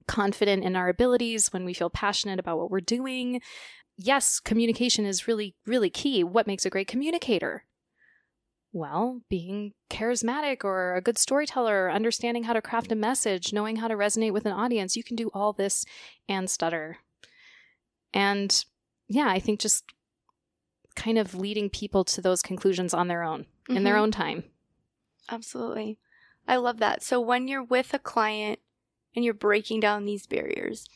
[0.07, 3.41] confident in our abilities, when we feel passionate about what we're doing.
[3.97, 6.23] Yes, communication is really, really key.
[6.23, 7.65] What makes a great communicator?
[8.73, 13.87] Well, being charismatic or a good storyteller, understanding how to craft a message, knowing how
[13.87, 15.85] to resonate with an audience, you can do all this
[16.29, 16.97] and stutter.
[18.13, 18.65] And
[19.07, 19.85] yeah, I think just
[20.95, 23.99] kind of leading people to those conclusions on their own, in their Mhm.
[24.01, 24.43] own time.
[25.29, 25.97] Absolutely.
[26.47, 27.03] I love that.
[27.03, 28.59] So when you're with a client
[29.15, 30.87] and you're breaking down these barriers,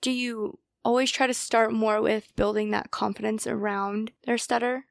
[0.00, 4.86] do you always try to start more with building that confidence around their stutter?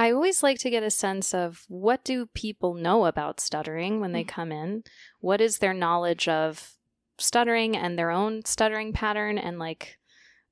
[0.00, 4.12] I always like to get a sense of what do people know about stuttering when
[4.12, 4.28] they Mm.
[4.28, 4.84] come in?
[5.18, 6.78] What is their knowledge of
[7.18, 9.98] stuttering and their own stuttering pattern and like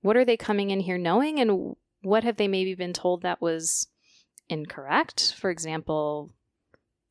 [0.02, 3.40] what are they coming in here knowing and what have they maybe been told that
[3.40, 3.86] was
[4.50, 5.34] incorrect?
[5.38, 6.30] For example,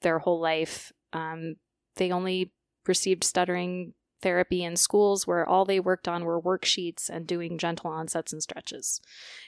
[0.01, 1.55] their whole life um,
[1.95, 2.53] they only
[2.85, 7.89] received stuttering therapy in schools where all they worked on were worksheets and doing gentle
[7.89, 9.01] onsets and stretches.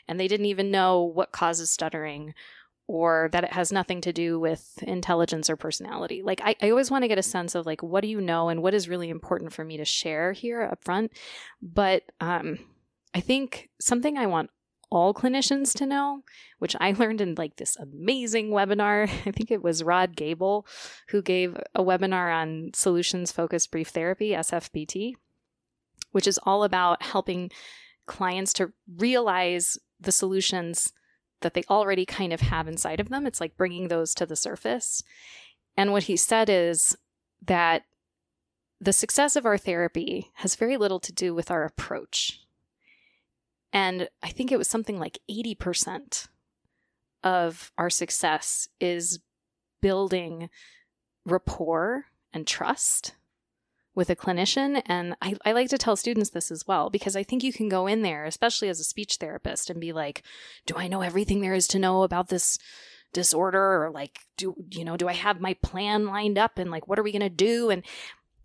[0.08, 2.34] And they didn't even know what causes stuttering
[2.90, 6.24] or that it has nothing to do with intelligence or personality.
[6.24, 8.50] Like I, I always want to get a sense of like what do you know
[8.50, 11.12] and what is really important for me to share here up front.
[11.62, 12.58] But um,
[13.14, 14.50] I think something I want
[14.90, 16.24] all clinicians to know,
[16.58, 19.04] which I learned in like this amazing webinar.
[19.28, 20.66] I think it was Rod Gabel
[21.10, 25.14] who gave a webinar on solutions focused brief therapy, SFBT,
[26.12, 27.52] which is all about helping
[28.08, 30.92] clients to realize the solutions
[31.42, 33.26] that they already kind of have inside of them.
[33.26, 35.04] It's like bringing those to the surface.
[35.78, 36.98] And what he said is
[37.46, 37.84] that
[38.82, 42.42] the success of our therapy has very little to do with our approach.
[43.72, 46.28] And I think it was something like 80%
[47.24, 49.20] of our success is
[49.82, 50.50] building
[51.26, 53.16] rapport and trust
[53.96, 54.82] with a clinician.
[54.86, 57.70] And I, I, like to tell students this as well, because I think you can
[57.70, 60.24] go in there, especially as a speech therapist, and be like,
[60.66, 62.58] do I know everything there is to know about this
[63.14, 63.84] disorder?
[63.84, 66.58] Or like, do, you know, do I have my plan lined up?
[66.58, 67.70] And like, what are we going to do?
[67.70, 67.84] And,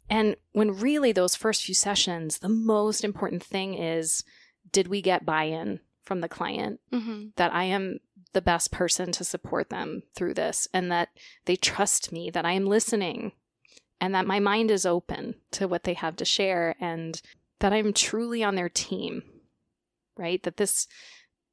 [0.09, 4.25] and when really those first few sessions, the most important thing is,
[4.73, 7.27] did we get buy-in from the client mm-hmm.
[7.37, 8.01] that I am
[8.33, 11.11] the best person to support them through this and that
[11.45, 13.33] they trust me, that I am listening
[14.05, 17.23] and that my mind is open to what they have to share and
[17.61, 19.23] that I'm truly on their team.
[20.19, 20.43] Right?
[20.43, 20.87] That this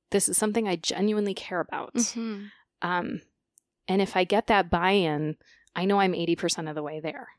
[0.10, 1.94] this is something I genuinely care about.
[1.94, 2.48] Mm-hmm.
[2.82, 3.22] Um
[3.88, 5.38] and if I get that buy-in,
[5.78, 7.30] I know I'm 80% of the way there.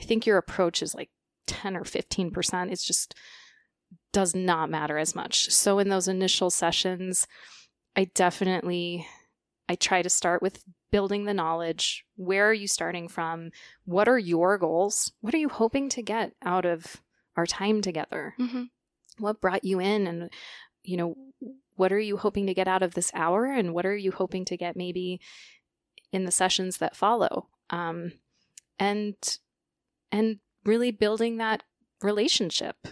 [0.00, 1.10] I think your approach is like
[1.48, 2.70] 10 or 15%.
[2.70, 3.16] It's just
[4.12, 5.50] does not matter as much.
[5.50, 7.26] So in those initial sessions,
[7.96, 9.04] I definitely
[9.68, 12.04] I try to start with building the knowledge.
[12.16, 13.50] Where are you starting from?
[13.84, 15.12] What are your goals?
[15.20, 17.02] What are you hoping to get out of
[17.36, 18.34] our time together?
[18.38, 18.64] Mm-hmm.
[19.18, 20.30] What brought you in and
[20.82, 21.16] you know,
[21.76, 24.44] what are you hoping to get out of this hour and what are you hoping
[24.46, 25.20] to get maybe
[26.12, 27.48] in the sessions that follow?
[27.70, 28.12] Um
[28.78, 29.38] and
[30.10, 31.62] and really building that
[32.02, 32.88] relationship.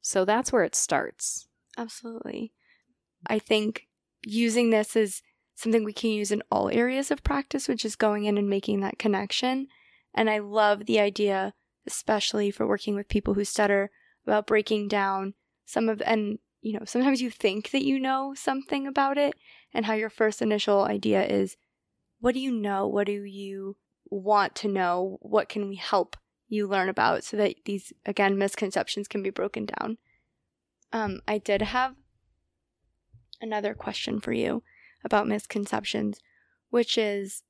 [0.00, 1.48] So that's where it starts.
[1.76, 2.52] Absolutely.
[3.26, 3.88] I think
[4.22, 5.22] using this is
[5.56, 8.80] something we can use in all areas of practice, which is going in and making
[8.80, 9.66] that connection.
[10.14, 11.54] And I love the idea,
[11.86, 13.90] especially for working with people who stutter,
[14.24, 15.34] about breaking down
[15.64, 19.34] some of, and you know, sometimes you think that you know something about it,
[19.72, 21.56] and how your first initial idea is
[22.20, 22.86] what do you know?
[22.86, 23.76] What do you
[24.10, 25.18] want to know?
[25.20, 26.16] What can we help
[26.48, 29.98] you learn about so that these, again, misconceptions can be broken down?
[30.92, 31.94] Um, I did have
[33.40, 34.62] another question for you
[35.06, 36.20] about misconceptions,
[36.68, 37.42] which is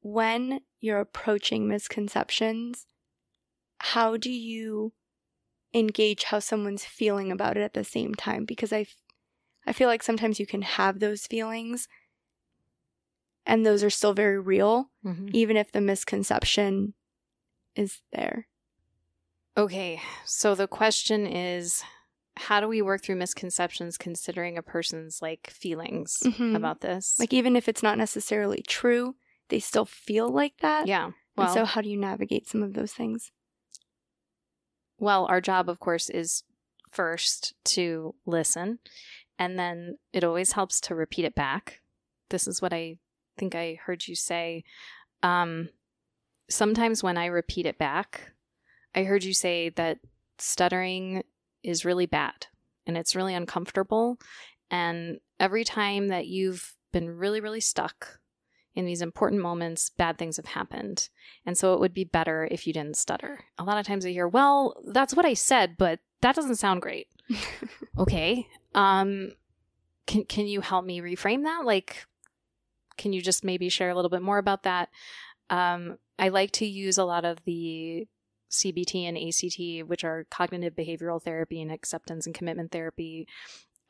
[0.00, 2.86] when you're approaching misconceptions,
[3.78, 4.92] how do you
[5.74, 8.44] engage how someone's feeling about it at the same time?
[8.44, 8.86] Because I,
[9.66, 11.88] I feel like sometimes you can have those feelings
[13.44, 15.30] and those are still very real, Mhm.
[15.34, 16.94] even if the misconception
[17.74, 18.48] is there.
[19.56, 21.82] Okay, so the question is
[22.36, 26.56] how do we work through misconceptions considering a person's like feelings Mhm.
[26.56, 27.18] about this?
[27.18, 29.14] Like, even if it's not necessarily true,
[29.48, 30.86] they still feel like that.
[30.86, 31.10] yeah.
[31.36, 33.30] And so, how do you navigate some of those things?
[34.98, 36.44] well, our job of course is
[36.90, 38.78] first to listen
[39.38, 41.80] and then it always helps to repeat it back.
[42.30, 42.98] This is what I
[43.36, 44.64] think I heard you say.
[45.22, 45.68] Um
[46.48, 48.32] sometimes when I repeat it back,
[48.94, 49.98] I heard you say that
[50.38, 51.24] stuttering
[51.64, 52.46] is really bad
[52.86, 54.18] and it's really uncomfortable.
[54.70, 58.20] And every time that you've been really, really stuck
[58.74, 61.08] in these important moments, bad things have happened.
[61.46, 63.44] And so it would be better if you didn't stutter.
[63.58, 66.82] A lot of times I hear, well, that's what I said, but that doesn't sound
[66.82, 67.08] great.
[67.98, 68.46] okay.
[68.74, 69.32] Um,
[70.06, 71.64] can, can you help me reframe that?
[71.64, 72.06] Like,
[72.96, 74.88] can you just maybe share a little bit more about that?
[75.50, 78.06] Um, I like to use a lot of the
[78.54, 83.26] CBT and ACT, which are cognitive behavioral therapy and acceptance and commitment therapy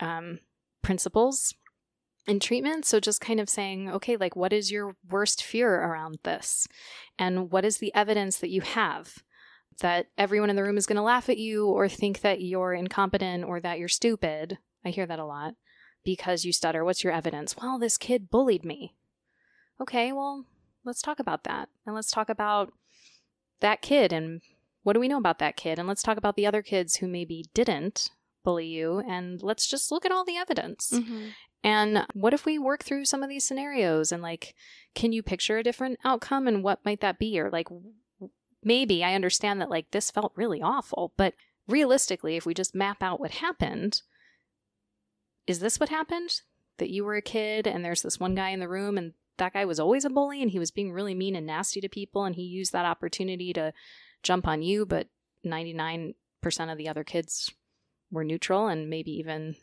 [0.01, 0.41] um,
[0.83, 1.55] principles
[2.27, 2.85] and treatment.
[2.85, 6.67] So just kind of saying, okay, like what is your worst fear around this?
[7.19, 9.23] And what is the evidence that you have?
[9.81, 12.75] That everyone in the room is going to laugh at you or think that you're
[12.75, 14.59] incompetent or that you're stupid.
[14.85, 15.55] I hear that a lot
[16.05, 16.85] because you stutter.
[16.85, 17.57] What's your evidence?
[17.57, 18.95] Well, this kid bullied me.
[19.81, 20.45] Okay, well,
[20.85, 21.69] let's talk about that.
[21.85, 22.73] And let's talk about
[23.61, 24.43] that kid and
[24.85, 25.79] what do we know about that kid?
[25.79, 28.11] And let's talk about the other kids who maybe didn't
[28.45, 29.01] bully you.
[29.01, 30.91] And let's just look at all the evidence.
[30.93, 31.33] Mhm.
[31.65, 34.55] And what if we work through some of these scenarios and like,
[34.95, 37.41] can you picture a different outcome and what might that be?
[37.41, 37.69] Or like,
[38.63, 41.35] maybe I understand that like this felt really awful, but
[41.67, 44.03] realistically, if we just map out what happened,
[45.47, 46.43] is this what happened?
[46.77, 49.55] That you were a kid and there's this one guy in the room and that
[49.55, 52.25] guy was always a bully and he was being really mean and nasty to people
[52.25, 53.73] and he used that opportunity to
[54.25, 55.09] jump on you, but
[55.47, 56.15] 99%
[56.71, 57.53] of the other kids
[58.11, 59.57] were neutral and maybe even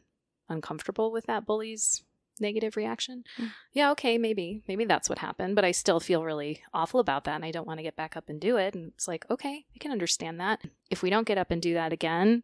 [0.49, 2.03] uncomfortable with that bully's
[2.39, 3.23] negative reaction.
[3.37, 3.51] Mm.
[3.73, 4.63] Yeah, okay, maybe.
[4.67, 7.67] Maybe that's what happened, but I still feel really awful about that and I don't
[7.67, 8.73] want to get back up and do it.
[8.73, 10.61] And it's like, okay, I can understand that.
[10.89, 12.43] If we don't get up and do that again,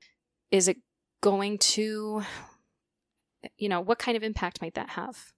[0.51, 0.77] is it
[1.21, 2.23] going to
[3.57, 5.31] you know, what kind of impact might that have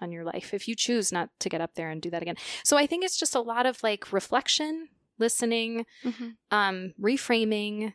[0.00, 2.36] on your life if you choose not to get up there and do that again?
[2.64, 4.88] So I think it's just a lot of like reflection,
[5.22, 6.36] listening, Mhm.
[6.50, 7.94] um, reframing,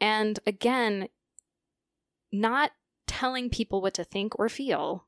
[0.00, 1.08] and again,
[2.30, 2.72] not
[3.06, 5.06] telling people what to think or feel,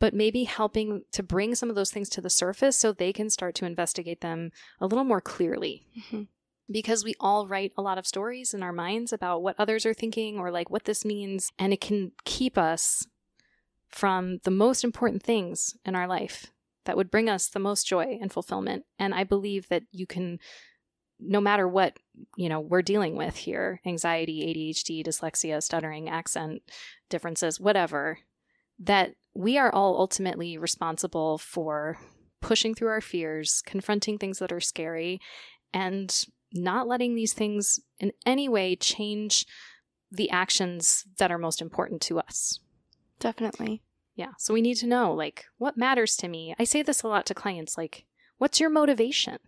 [0.00, 3.30] but maybe helping to bring some of those things to the surface so they can
[3.30, 4.50] start to investigate them
[4.80, 5.86] a little more clearly.
[5.96, 6.28] Mhm.
[6.70, 9.94] Because we all write a lot of stories in our minds about what others are
[9.94, 13.06] thinking or like what this means, and it can keep us
[13.88, 16.50] from the most important things in our life
[16.84, 18.84] that would bring us the most joy and fulfillment.
[18.98, 20.38] And I believe that you can
[21.20, 21.96] no matter what
[22.36, 26.60] you know we're dealing with here anxiety adhd dyslexia stuttering accent
[27.08, 28.18] differences whatever
[28.80, 31.96] that we are all ultimately responsible for
[32.42, 35.20] pushing through our fears confronting things that are scary
[35.72, 39.46] and not letting these things in any way change
[40.10, 42.58] the actions that are most important to us
[43.20, 43.82] Definitely.
[44.14, 44.32] Yeah.
[44.38, 46.54] So we need to know, like, what matters to me?
[46.58, 48.04] I say this a lot to clients like,
[48.38, 49.38] what's your motivation?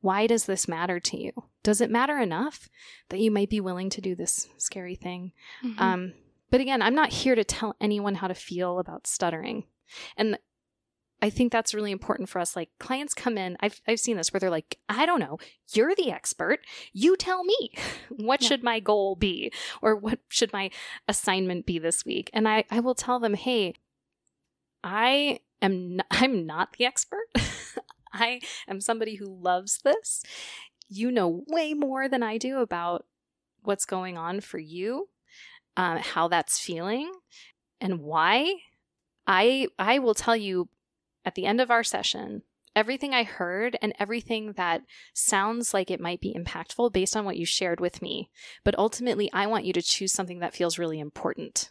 [0.00, 1.32] Why does this matter to you?
[1.62, 2.68] Does it matter enough
[3.08, 5.32] that you might be willing to do this scary thing?
[5.64, 5.80] Mhm.
[5.80, 6.12] Um,
[6.50, 9.64] but again, I'm not here to tell anyone how to feel about stuttering.
[10.16, 10.38] And
[11.22, 12.54] I think that's really important for us.
[12.54, 15.38] Like clients come in, I've I've seen this where they're like, I don't know,
[15.72, 16.60] you're the expert.
[16.92, 17.72] You tell me.
[18.10, 18.48] what Yeah.
[18.48, 19.50] should my goal be?
[19.80, 20.70] Or what should my
[21.08, 22.28] assignment be this week?
[22.34, 23.74] And I, I will tell them, hey,
[24.84, 27.26] I am not, I'm not the expert.
[28.12, 30.22] I am somebody who loves this.
[30.88, 33.06] You know way more than I do about
[33.62, 35.08] what's going on for you,
[35.76, 37.10] um, how that's feeling,
[37.80, 38.54] and why.
[39.26, 40.68] I I will tell you
[41.26, 42.42] at the end of our session
[42.76, 44.82] everything I heard and everything that
[45.14, 48.30] sounds like it might be impactful based on what you shared with me.
[48.62, 51.70] But ultimately, I want you to choose something that feels really important.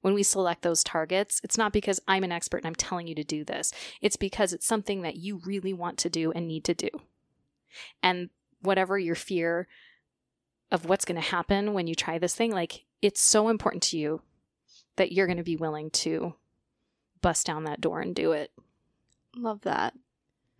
[0.00, 3.14] When we select those targets, it's not because I'm an expert and I'm telling you
[3.14, 3.72] to do this.
[4.00, 6.88] It's because it's something that you really want to do and need to do.
[8.02, 8.28] And
[8.60, 9.68] whatever your fear
[10.72, 13.96] of what's going to happen when you try this thing, like it's so important to
[13.96, 14.22] you
[14.96, 16.34] that you're going to be willing to
[17.20, 18.50] bust down that door and do it.
[19.36, 19.94] Love that.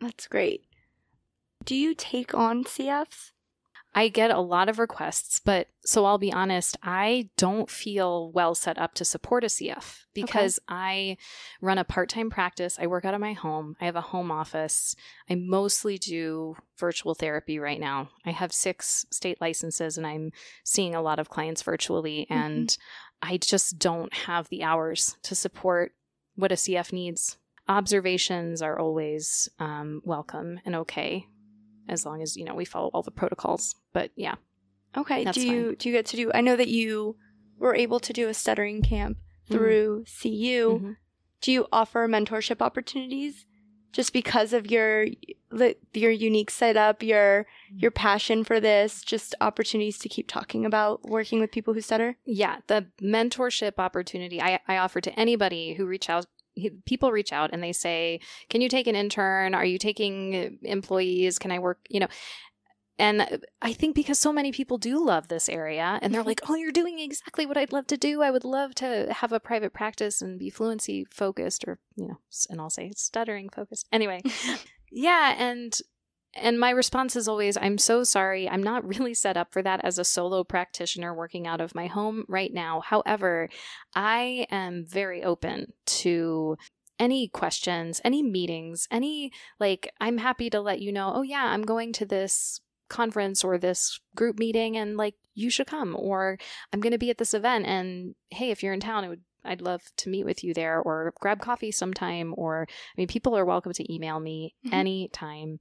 [0.00, 0.64] That's great.
[1.64, 3.32] Do you take on CFs?
[3.94, 8.54] I get a lot of requests, but so I'll be honest, I don't feel well
[8.54, 10.64] set up to support a CF because okay.
[10.74, 11.16] I
[11.60, 12.78] run a part time practice.
[12.80, 13.76] I work out of my home.
[13.82, 14.96] I have a home office.
[15.28, 18.08] I mostly do virtual therapy right now.
[18.24, 20.32] I have six state licenses and I'm
[20.64, 22.26] seeing a lot of clients virtually.
[22.30, 22.42] Mm-hmm.
[22.42, 22.78] And
[23.20, 25.92] I just don't have the hours to support
[26.34, 27.36] what a CF needs.
[27.68, 31.26] Observations are always um, welcome and okay
[31.88, 33.74] as long as you know we follow all the protocols.
[33.92, 34.36] But yeah.
[34.96, 35.24] Okay.
[35.24, 35.74] do you fine.
[35.76, 36.30] do you get to do?
[36.34, 37.16] I know that you
[37.58, 39.54] were able to do a stuttering camp mm-hmm.
[39.54, 40.28] through mm-hmm.
[40.28, 40.78] CU.
[40.78, 40.92] Mm-hmm.
[41.40, 43.46] Do you offer mentorship opportunities
[43.92, 45.06] just because of your
[45.92, 51.40] your unique setup, your your passion for this, just opportunities to keep talking about working
[51.40, 52.16] with people who stutter?
[52.24, 56.26] Yeah, the mentorship opportunity I, I offer to anybody who reach out
[56.86, 59.54] people reach out and they say, "Can you take an intern?
[59.54, 61.38] Are you taking employees?
[61.38, 62.08] Can I work?" You know,
[62.98, 66.28] and I think because so many people do love this area and they're mm-hmm.
[66.28, 68.22] like, oh, you're doing exactly what I'd love to do.
[68.22, 72.18] I would love to have a private practice and be fluency focused or, you know,
[72.48, 73.88] and I'll say stuttering focused.
[73.90, 74.20] Anyway,
[74.92, 75.34] yeah.
[75.38, 75.76] And
[76.34, 78.48] and my response is always, I'm so sorry.
[78.48, 81.86] I'm not really set up for that as a solo practitioner working out of my
[81.86, 82.80] home right now.
[82.80, 83.48] However,
[83.94, 86.56] I am very open to
[86.98, 91.62] any questions, any meetings, any, like, I'm happy to let you know, oh, yeah, I'm
[91.62, 95.96] going to this conference or this group meeting and, like, you should come.
[95.98, 96.38] Or
[96.72, 99.22] I'm going to be at this event and, hey, if you're in town, it would
[99.44, 102.34] I'd love to meet with you there or grab coffee sometime.
[102.36, 104.74] Or, I mean, people are welcome to email me mm-hmm.
[104.74, 105.60] anytime.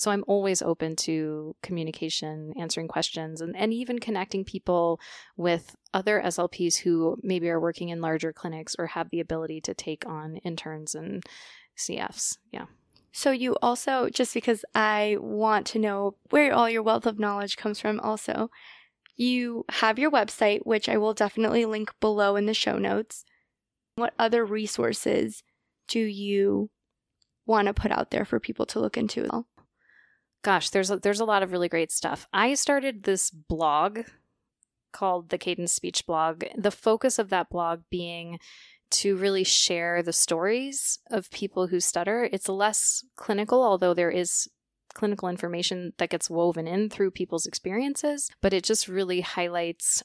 [0.00, 4.98] So I'm always open to communication, answering questions, and, and even connecting people
[5.36, 9.74] with other SLPs who maybe are working in larger clinics or have the ability to
[9.74, 11.22] take on interns and
[11.76, 12.38] CFs.
[12.50, 12.64] Yeah.
[13.12, 17.58] So you also, just because I want to know where all your wealth of knowledge
[17.58, 18.50] comes from, also,
[19.16, 23.26] you have your website, which I will definitely link below in the show notes.
[23.96, 25.42] What other resources
[25.88, 26.70] do you
[27.44, 29.44] want to put out there for people to look into?
[30.42, 32.26] Gosh, there's a, there's a lot of really great stuff.
[32.32, 34.00] I started this blog
[34.92, 36.44] called the Cadence Speech Blog.
[36.56, 38.38] The focus of that blog being
[38.90, 42.28] to really share the stories of people who stutter.
[42.32, 44.48] It's less clinical, although there is
[44.94, 50.02] clinical information that gets woven in through people's experiences, but it just really highlights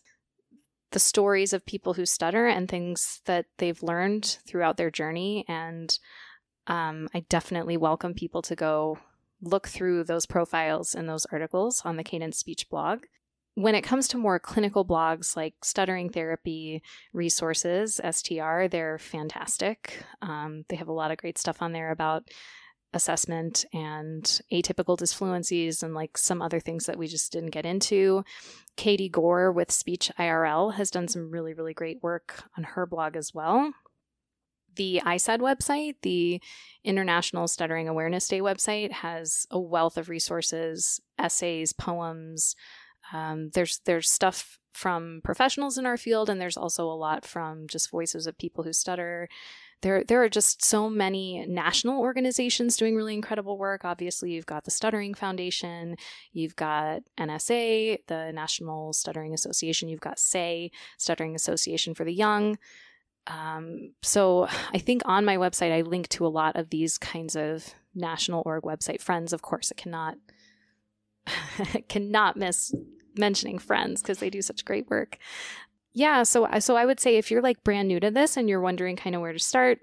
[0.91, 5.43] the stories of people who stutter and things that they've learned throughout their journey.
[5.47, 5.97] And
[6.67, 8.99] um, I definitely welcome people to go
[9.45, 13.03] look through those profiles and those articles on the Cadence Speech blog.
[13.53, 16.83] When it comes to more clinical blogs like stuttering therapy
[17.13, 20.03] resources, STR, they're fantastic.
[20.21, 22.27] Um, they have a lot of great stuff on there about
[22.91, 28.23] assessment and atypical disfluencies and like some other things that we just didn't get into.
[28.75, 33.15] Katie Gore with Speech IRL has done some really, really great work on her blog
[33.15, 33.73] as well
[34.75, 36.41] the ISAD website, the
[36.83, 42.55] International Stuttering Awareness Day website, has a wealth of resources, essays, poems.
[43.13, 47.67] Um, there's there's stuff from professionals in our field, and there's also a lot from
[47.67, 49.29] just voices of people who stutter.
[49.81, 53.85] There, there are just so many national organizations doing really incredible work.
[53.85, 55.95] Obviously, you've got the Stuttering Foundation,
[56.33, 62.57] you've got NSA, the National Stuttering Association, you've got SAY, Stuttering Association for the Young.
[63.27, 67.35] Um, so I think on my website, I link to a lot of these kinds
[67.35, 69.33] of national org website friends.
[69.33, 70.15] Of course, it cannot
[71.89, 72.73] cannot miss
[73.17, 75.17] mentioning friends because they do such great work.
[75.93, 78.61] Yeah, so so I would say if you're like brand new to this and you're
[78.61, 79.79] wondering kind of where to start,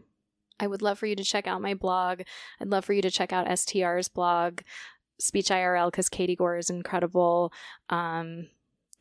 [0.60, 2.22] I would love for you to check out my blog.
[2.60, 4.60] I'd love for you to check out STR's blog,
[5.18, 7.52] Speech IRL, because Katie Gore is incredible.
[7.88, 8.48] Um,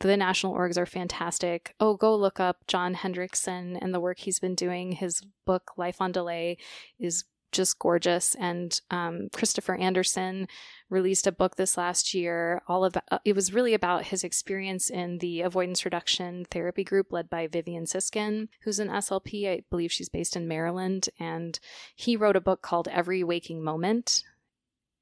[0.08, 1.74] the national orgs are fantastic.
[1.78, 4.92] Oh, go look up John Hendrickson and the work he's been doing.
[4.92, 6.58] His book, Life on Delay,
[6.98, 8.34] is just gorgeous.
[8.34, 10.48] And um, Christopher Anderson
[10.90, 12.62] released a book this last year.
[12.66, 17.12] All about uh, it was really about his experience in the avoidance reduction therapy group
[17.12, 19.48] led by Vivian Sisskin, who's an SLP.
[19.48, 21.60] I believe she's based in Maryland, and
[21.94, 24.24] he wrote a book called Every Waking Moment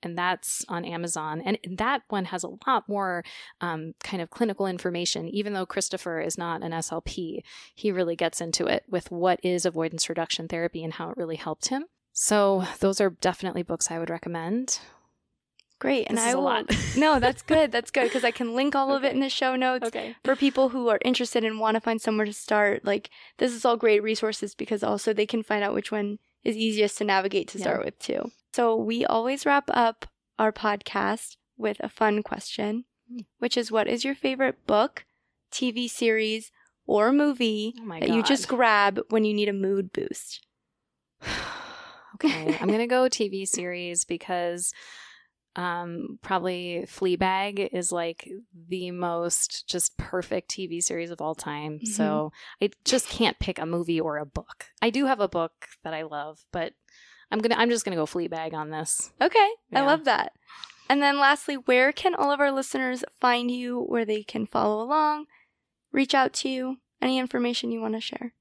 [0.02, 1.42] and that's on Amazon.
[1.44, 3.24] And that one has a lot more
[3.60, 5.28] um, kind of clinical information.
[5.28, 7.40] Even though Christopher is not an SLP,
[7.74, 11.36] he really gets into it with what is avoidance reduction therapy and how it really
[11.36, 11.84] helped him.
[12.12, 14.80] So those are definitely books I would recommend.
[15.78, 16.64] Great, and I will.
[16.94, 17.72] no, that's good.
[17.72, 20.14] That's good because I can link all of it in the show notes okay.
[20.22, 22.84] for people who are interested and want to find somewhere to start.
[22.84, 23.08] Like
[23.38, 26.98] this is all great resources because also they can find out which one is easiest
[26.98, 28.30] to navigate to start with too.
[28.52, 30.06] So we always wrap up
[30.38, 32.84] our podcast with a fun question.
[33.38, 35.04] which is what is your favorite book,
[35.50, 36.52] TV series,
[36.86, 40.46] or movie Oh that you just grab when you need a mood boost?
[42.14, 44.72] okay, I'm gonna go TV series because
[45.56, 48.28] um probably Fleabag is like
[48.68, 51.80] the most just perfect TV series of all time.
[51.80, 51.88] Mhm.
[51.88, 52.32] So
[52.62, 54.66] I just can't pick a movie or a book.
[54.80, 55.52] I do have a book
[55.82, 56.74] that I love, but
[57.30, 59.12] I'm gonna I'm just gonna go Fleabag on this.
[59.20, 60.32] Okay, I love that.
[60.88, 64.82] And then lastly, where can all of our listeners find you where they can follow
[64.82, 65.26] along,
[65.92, 68.34] reach out to you, any information you want to share?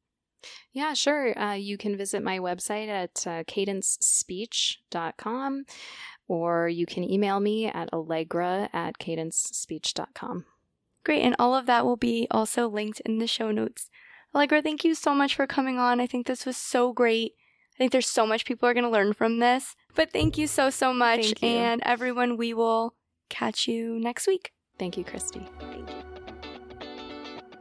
[0.71, 1.37] Yeah, sure.
[1.37, 5.65] Uh, you can visit my website at uh, cadencespeech.com
[6.27, 10.45] or you can email me at allegra at cadencespeech.com.
[11.03, 13.89] Great, and all of that will be also linked in the show notes.
[14.33, 15.99] Allegra, thank you so much for coming on.
[15.99, 17.33] I think this was so great.
[17.79, 19.73] I think there's so much people are going to learn from this.
[19.95, 21.21] But thank you so, so much.
[21.21, 21.47] Thank you.
[21.47, 22.93] And everyone, we will
[23.29, 24.51] catch you next week.
[24.77, 25.47] Thank you, Christy.
[25.59, 25.95] Thank you.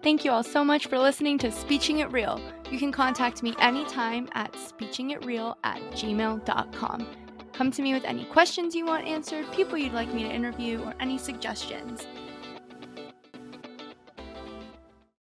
[0.02, 2.40] Thank you all so much for listening to Speeching It Real.
[2.68, 7.06] You can contact me anytime at speechingitreal at gmail.com.
[7.52, 10.82] Come to me with any questions you want answered, people you'd like me to interview,
[10.82, 12.08] or any suggestions.